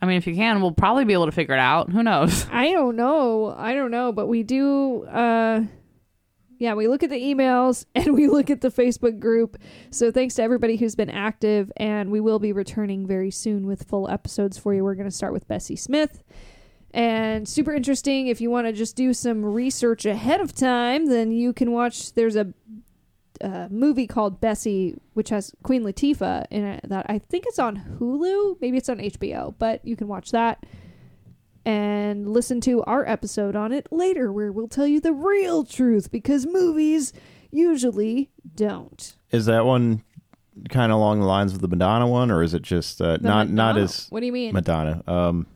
I 0.00 0.06
mean 0.06 0.16
if 0.16 0.26
you 0.26 0.34
can, 0.34 0.62
we'll 0.62 0.72
probably 0.72 1.04
be 1.04 1.12
able 1.12 1.26
to 1.26 1.32
figure 1.32 1.54
it 1.54 1.60
out. 1.60 1.90
Who 1.90 2.02
knows? 2.02 2.46
I 2.50 2.70
don't 2.72 2.96
know. 2.96 3.54
I 3.58 3.74
don't 3.74 3.90
know, 3.90 4.12
but 4.12 4.28
we 4.28 4.42
do 4.42 5.04
uh 5.04 5.64
yeah, 6.58 6.74
we 6.74 6.88
look 6.88 7.02
at 7.02 7.10
the 7.10 7.20
emails 7.20 7.84
and 7.94 8.14
we 8.14 8.28
look 8.28 8.50
at 8.50 8.60
the 8.60 8.70
Facebook 8.70 9.18
group. 9.18 9.56
So 9.90 10.10
thanks 10.10 10.34
to 10.34 10.42
everybody 10.42 10.76
who's 10.76 10.94
been 10.94 11.10
active 11.10 11.70
and 11.76 12.10
we 12.10 12.20
will 12.20 12.38
be 12.38 12.52
returning 12.52 13.06
very 13.06 13.30
soon 13.30 13.66
with 13.66 13.84
full 13.84 14.08
episodes 14.08 14.58
for 14.58 14.74
you. 14.74 14.84
We're 14.84 14.94
going 14.94 15.08
to 15.08 15.14
start 15.14 15.32
with 15.32 15.48
Bessie 15.48 15.76
Smith. 15.76 16.22
And 16.92 17.46
super 17.46 17.74
interesting 17.74 18.28
if 18.28 18.40
you 18.40 18.50
want 18.50 18.66
to 18.66 18.72
just 18.72 18.96
do 18.96 19.12
some 19.12 19.44
research 19.44 20.06
ahead 20.06 20.40
of 20.40 20.54
time, 20.54 21.06
then 21.06 21.30
you 21.30 21.52
can 21.52 21.72
watch 21.72 22.14
there's 22.14 22.36
a 22.36 22.54
uh, 23.42 23.68
movie 23.70 24.06
called 24.06 24.40
Bessie, 24.40 24.96
which 25.12 25.28
has 25.28 25.52
Queen 25.62 25.82
Latifah 25.82 26.46
in 26.50 26.64
it. 26.64 26.80
That 26.88 27.04
I 27.08 27.18
think 27.18 27.44
it's 27.46 27.58
on 27.58 27.98
Hulu, 28.00 28.60
maybe 28.62 28.78
it's 28.78 28.88
on 28.88 28.98
HBO, 28.98 29.54
but 29.58 29.84
you 29.84 29.94
can 29.94 30.08
watch 30.08 30.30
that 30.30 30.64
and 31.66 32.30
listen 32.30 32.60
to 32.62 32.82
our 32.84 33.04
episode 33.06 33.56
on 33.56 33.72
it 33.72 33.88
later, 33.90 34.32
where 34.32 34.52
we'll 34.52 34.68
tell 34.68 34.86
you 34.86 35.00
the 35.00 35.12
real 35.12 35.64
truth 35.64 36.12
because 36.12 36.46
movies 36.46 37.12
usually 37.50 38.30
don't. 38.54 39.14
Is 39.32 39.46
that 39.46 39.66
one 39.66 40.04
kind 40.68 40.92
of 40.92 40.96
along 40.96 41.20
the 41.20 41.26
lines 41.26 41.52
of 41.52 41.60
the 41.60 41.68
Madonna 41.68 42.06
one, 42.06 42.30
or 42.30 42.42
is 42.42 42.54
it 42.54 42.62
just 42.62 43.02
uh, 43.02 43.18
not 43.20 43.50
not 43.50 43.76
as 43.76 44.06
What 44.10 44.20
do 44.20 44.26
you 44.26 44.32
mean? 44.32 44.54
Madonna? 44.54 45.02
Um, 45.08 45.48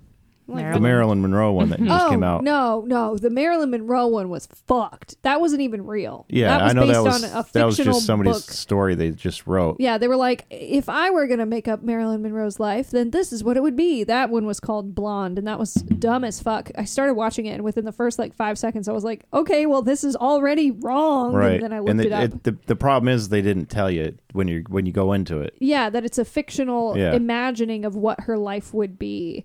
Like 0.51 0.73
the 0.75 0.81
Marilyn 0.81 1.21
Monroe 1.23 1.53
one 1.53 1.71
that 1.71 1.79
just 1.83 2.05
oh 2.07 2.11
came 2.11 2.23
out. 2.23 2.43
no, 2.45 2.85
no, 2.87 3.17
the 3.17 3.31
Marilyn 3.31 3.71
Monroe 3.71 4.07
one 4.09 4.29
was 4.29 4.47
fucked. 4.67 5.17
That 5.23 5.41
wasn't 5.41 5.63
even 5.63 5.87
real. 5.87 6.27
Yeah, 6.29 6.49
that 6.59 6.63
was 6.63 6.71
I 6.71 6.75
know 6.75 6.81
based 6.83 6.93
that 6.95 7.03
was 7.05 7.25
on 7.25 7.31
a 7.41 7.47
that 7.53 7.65
was 7.67 7.77
fictional 7.77 7.95
just 7.99 8.07
somebody's 8.07 8.35
book. 8.43 8.51
story 8.51 8.95
they 8.95 9.11
just 9.11 9.47
wrote. 9.47 9.77
Yeah, 9.79 9.99
they 9.99 10.09
were 10.09 10.17
like, 10.17 10.47
if 10.51 10.89
I 10.89 11.11
were 11.11 11.27
gonna 11.27 11.47
make 11.47 11.69
up 11.69 11.83
Marilyn 11.83 12.23
Monroe's 12.23 12.61
life, 12.61 12.91
then 12.91 13.11
this 13.11 13.33
is 13.33 13.43
what 13.45 13.57
it 13.57 13.63
would 13.63 13.77
be. 13.77 14.05
That 14.05 14.31
one 14.31 14.47
was 14.47 14.61
called 14.61 14.95
Blonde, 14.95 15.39
and 15.39 15.47
that 15.47 15.59
was 15.59 15.75
dumb 15.75 16.25
as 16.25 16.41
fuck. 16.41 16.71
I 16.77 16.85
started 16.85 17.15
watching 17.15 17.47
it, 17.47 17.53
and 17.53 17.65
within 17.65 17.85
the 17.85 17.93
first 17.93 18.19
like 18.19 18.35
five 18.35 18.59
seconds, 18.59 18.89
I 18.89 18.93
was 18.93 19.05
like, 19.05 19.25
okay, 19.33 19.67
well, 19.67 19.83
this 19.83 20.05
is 20.05 20.17
already 20.17 20.71
wrong. 20.71 21.33
Right, 21.33 21.55
And 21.55 21.63
then 21.63 21.73
I 21.73 21.79
looked 21.81 21.99
the, 21.99 22.07
it 22.07 22.13
up. 22.35 22.43
the 22.43 22.57
the 22.67 22.77
problem 22.77 23.09
is 23.09 23.29
they 23.29 23.43
didn't 23.43 23.67
tell 23.67 23.91
you 23.91 24.17
when 24.33 24.49
you 24.49 24.65
when 24.69 24.87
you 24.87 24.93
go 24.93 25.13
into 25.13 25.41
it. 25.41 25.55
yeah, 25.61 25.91
that 25.91 26.05
it's 26.05 26.19
a 26.19 26.25
fictional 26.25 26.97
Yeah. 26.97 27.13
imagining 27.15 27.85
of 27.85 27.95
what 27.97 28.21
her 28.21 28.37
life 28.39 28.73
would 28.75 28.99
be. 28.99 29.45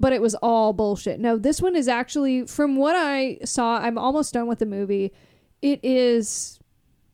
But 0.00 0.12
it 0.14 0.22
was 0.22 0.34
all 0.36 0.72
bullshit. 0.72 1.20
No, 1.20 1.36
this 1.36 1.60
one 1.60 1.76
is 1.76 1.86
actually, 1.86 2.46
from 2.46 2.74
what 2.76 2.96
I 2.96 3.38
saw, 3.44 3.78
I'm 3.78 3.98
almost 3.98 4.32
done 4.34 4.46
with 4.48 4.58
the 4.58 4.66
movie. 4.66 5.12
It 5.60 5.78
is 5.84 6.58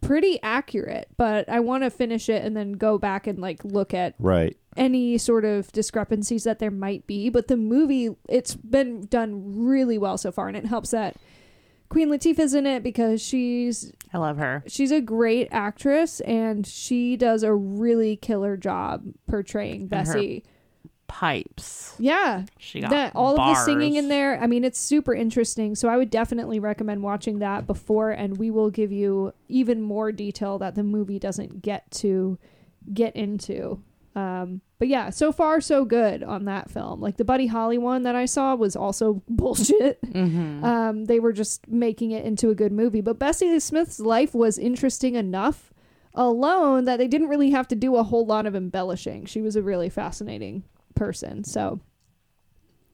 pretty 0.01 0.41
accurate, 0.41 1.09
but 1.17 1.49
I 1.49 1.59
want 1.61 1.83
to 1.83 1.91
finish 1.91 2.29
it 2.29 2.45
and 2.45 2.57
then 2.57 2.73
go 2.75 2.97
back 2.97 3.27
and 3.27 3.41
like 3.41 3.65
look 3.65 3.93
at 3.93 4.15
Right. 4.21 4.57
any 4.77 5.19
sort 5.19 5.45
of 5.45 5.73
discrepancies 5.73 6.45
that 6.45 6.61
there 6.61 6.71
might 6.71 7.09
be. 7.09 7.29
But 7.29 7.49
the 7.49 7.57
movie, 7.57 8.11
it's 8.29 8.55
been 8.55 9.07
done 9.07 9.65
really 9.67 9.99
well 9.99 10.17
so 10.17 10.31
far, 10.31 10.47
and 10.47 10.57
it 10.57 10.67
helps 10.67 10.93
that 10.93 11.17
Queen 11.89 12.09
Latifah's 12.09 12.55
in 12.55 12.67
it 12.67 12.85
because 12.85 13.21
she's 13.21 13.93
I 14.13 14.19
love 14.19 14.37
her. 14.39 14.63
she's 14.69 14.93
a 14.93 15.01
great 15.01 15.49
actress 15.51 16.21
and 16.21 16.67
she 16.67 17.17
does 17.17 17.43
a 17.43 17.53
really 17.55 18.17
killer 18.17 18.57
job 18.57 19.05
portraying 19.29 19.83
her 19.83 19.87
Bessie. 19.89 20.45
Pipes. 21.09 21.95
Yeah, 21.99 22.45
She 22.59 22.81
got 22.81 22.91
that 22.91 23.13
all 23.15 23.39
of 23.39 23.57
the 23.57 23.65
singing 23.65 23.97
in 23.97 24.09
there. 24.09 24.41
I 24.41 24.47
mean, 24.47 24.65
it's 24.65 24.79
super 24.79 25.15
interesting. 25.15 25.75
So 25.75 25.89
I 25.89 25.97
would 25.97 26.11
definitely 26.11 26.59
recommend 26.59 27.03
watching 27.03 27.39
that 27.41 27.67
before, 27.67 28.11
and 28.11 28.37
we 28.39 28.51
will 28.51 28.71
give 28.71 28.93
you 28.93 29.33
even 29.49 29.83
more 29.83 30.13
detail 30.13 30.59
that 30.59 30.75
the 30.75 30.83
movie 30.83 31.19
doesn't 31.19 31.63
get 31.63 31.91
to 31.93 32.39
get 32.93 33.15
into. 33.17 33.83
Um, 34.15 34.63
but 34.79 34.89
yeah, 34.89 35.11
so 35.11 35.31
far 35.31 35.61
so 35.61 35.85
good 35.85 36.23
on 36.23 36.47
that 36.47 36.71
film. 36.71 37.01
Like 37.01 37.19
the 37.19 37.25
Buddy 37.25 37.47
Holly 37.47 37.79
one 37.79 38.03
that 38.05 38.17
I 38.17 38.25
saw 38.25 38.55
was 38.55 38.75
also 38.75 39.23
bullshit. 39.29 40.01
Mm-hmm. 40.03 40.65
Um, 40.65 41.05
they 41.05 41.21
were 41.21 41.33
just 41.33 41.69
making 41.69 42.13
it 42.13 42.25
into 42.25 42.51
a 42.51 42.55
good 42.55 42.73
movie. 42.73 43.03
But 43.03 43.19
Bessie 43.19 43.61
Smith's 43.61 44.01
life 44.01 44.35
was 44.35 44.59
interesting 44.59 45.15
enough 45.15 45.73
alone 46.15 46.87
that 46.87 46.97
they 46.97 47.09
didn't 47.09 47.29
really 47.29 47.51
have 47.51 47.69
to 47.69 47.75
do 47.75 47.97
a 47.97 48.03
whole 48.03 48.25
lot 48.25 48.47
of 48.47 48.57
embellishing. 48.57 49.27
She 49.27 49.43
was 49.43 49.55
a 49.55 49.63
really 49.63 49.91
fascinating 49.91 50.65
person. 50.97 51.45
So 51.45 51.81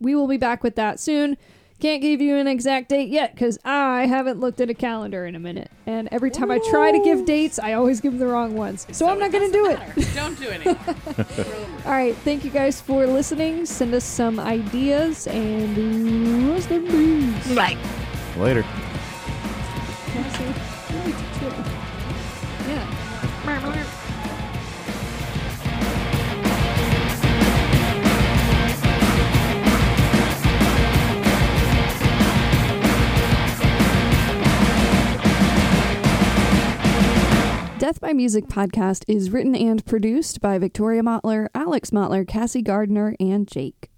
we 0.01 0.15
will 0.15 0.29
be 0.29 0.37
back 0.37 0.63
with 0.63 0.77
that 0.77 1.01
soon. 1.01 1.37
Can't 1.83 2.01
give 2.01 2.21
you 2.21 2.37
an 2.37 2.47
exact 2.47 2.91
date 2.91 3.09
yet 3.09 3.35
because 3.35 3.59
I 3.65 4.07
haven't 4.07 4.39
looked 4.39 4.61
at 4.61 4.71
a 4.71 4.75
calendar 4.75 5.27
in 5.27 5.35
a 5.35 5.41
minute. 5.41 5.69
And 5.85 6.09
every 6.13 6.31
time 6.31 6.49
I 6.49 6.61
try 6.71 6.93
to 6.93 7.03
give 7.03 7.25
dates, 7.25 7.59
I 7.59 7.73
always 7.73 8.01
give 8.01 8.13
them 8.13 8.21
the 8.21 8.29
wrong 8.29 8.55
ones. 8.55 8.87
So, 8.93 9.09
I'm 9.09 9.19
not 9.19 9.33
going 9.33 9.51
to 9.51 9.53
do 9.53 9.67
it. 9.67 10.09
Don't 10.15 10.39
do 10.39 10.49
anything. 10.49 10.77
All 11.85 11.91
right. 11.91 12.15
Thank 12.19 12.45
you 12.45 12.51
guys 12.51 12.81
for 12.81 13.05
listening. 13.05 13.67
Send 13.67 13.95
us 13.95 14.05
some 14.05 14.39
ideas 14.39 15.27
and 15.27 16.49
roast 16.49 16.69
them 16.69 16.87
beans. 16.87 17.53
Bye. 17.57 17.77
Later. 18.37 18.65
Death 37.93 38.01
by 38.01 38.15
Music 38.15 38.47
podcast 38.47 39.05
is 39.07 39.29
written 39.29 39.55
and 39.55 39.85
produced 39.85 40.41
by 40.41 40.57
Victoria 40.57 41.03
Motler, 41.03 41.49
Alex 41.55 41.91
Motler, 41.91 42.27
Cassie 42.27 42.63
Gardner, 42.63 43.15
and 43.21 43.47
Jake. 43.47 43.92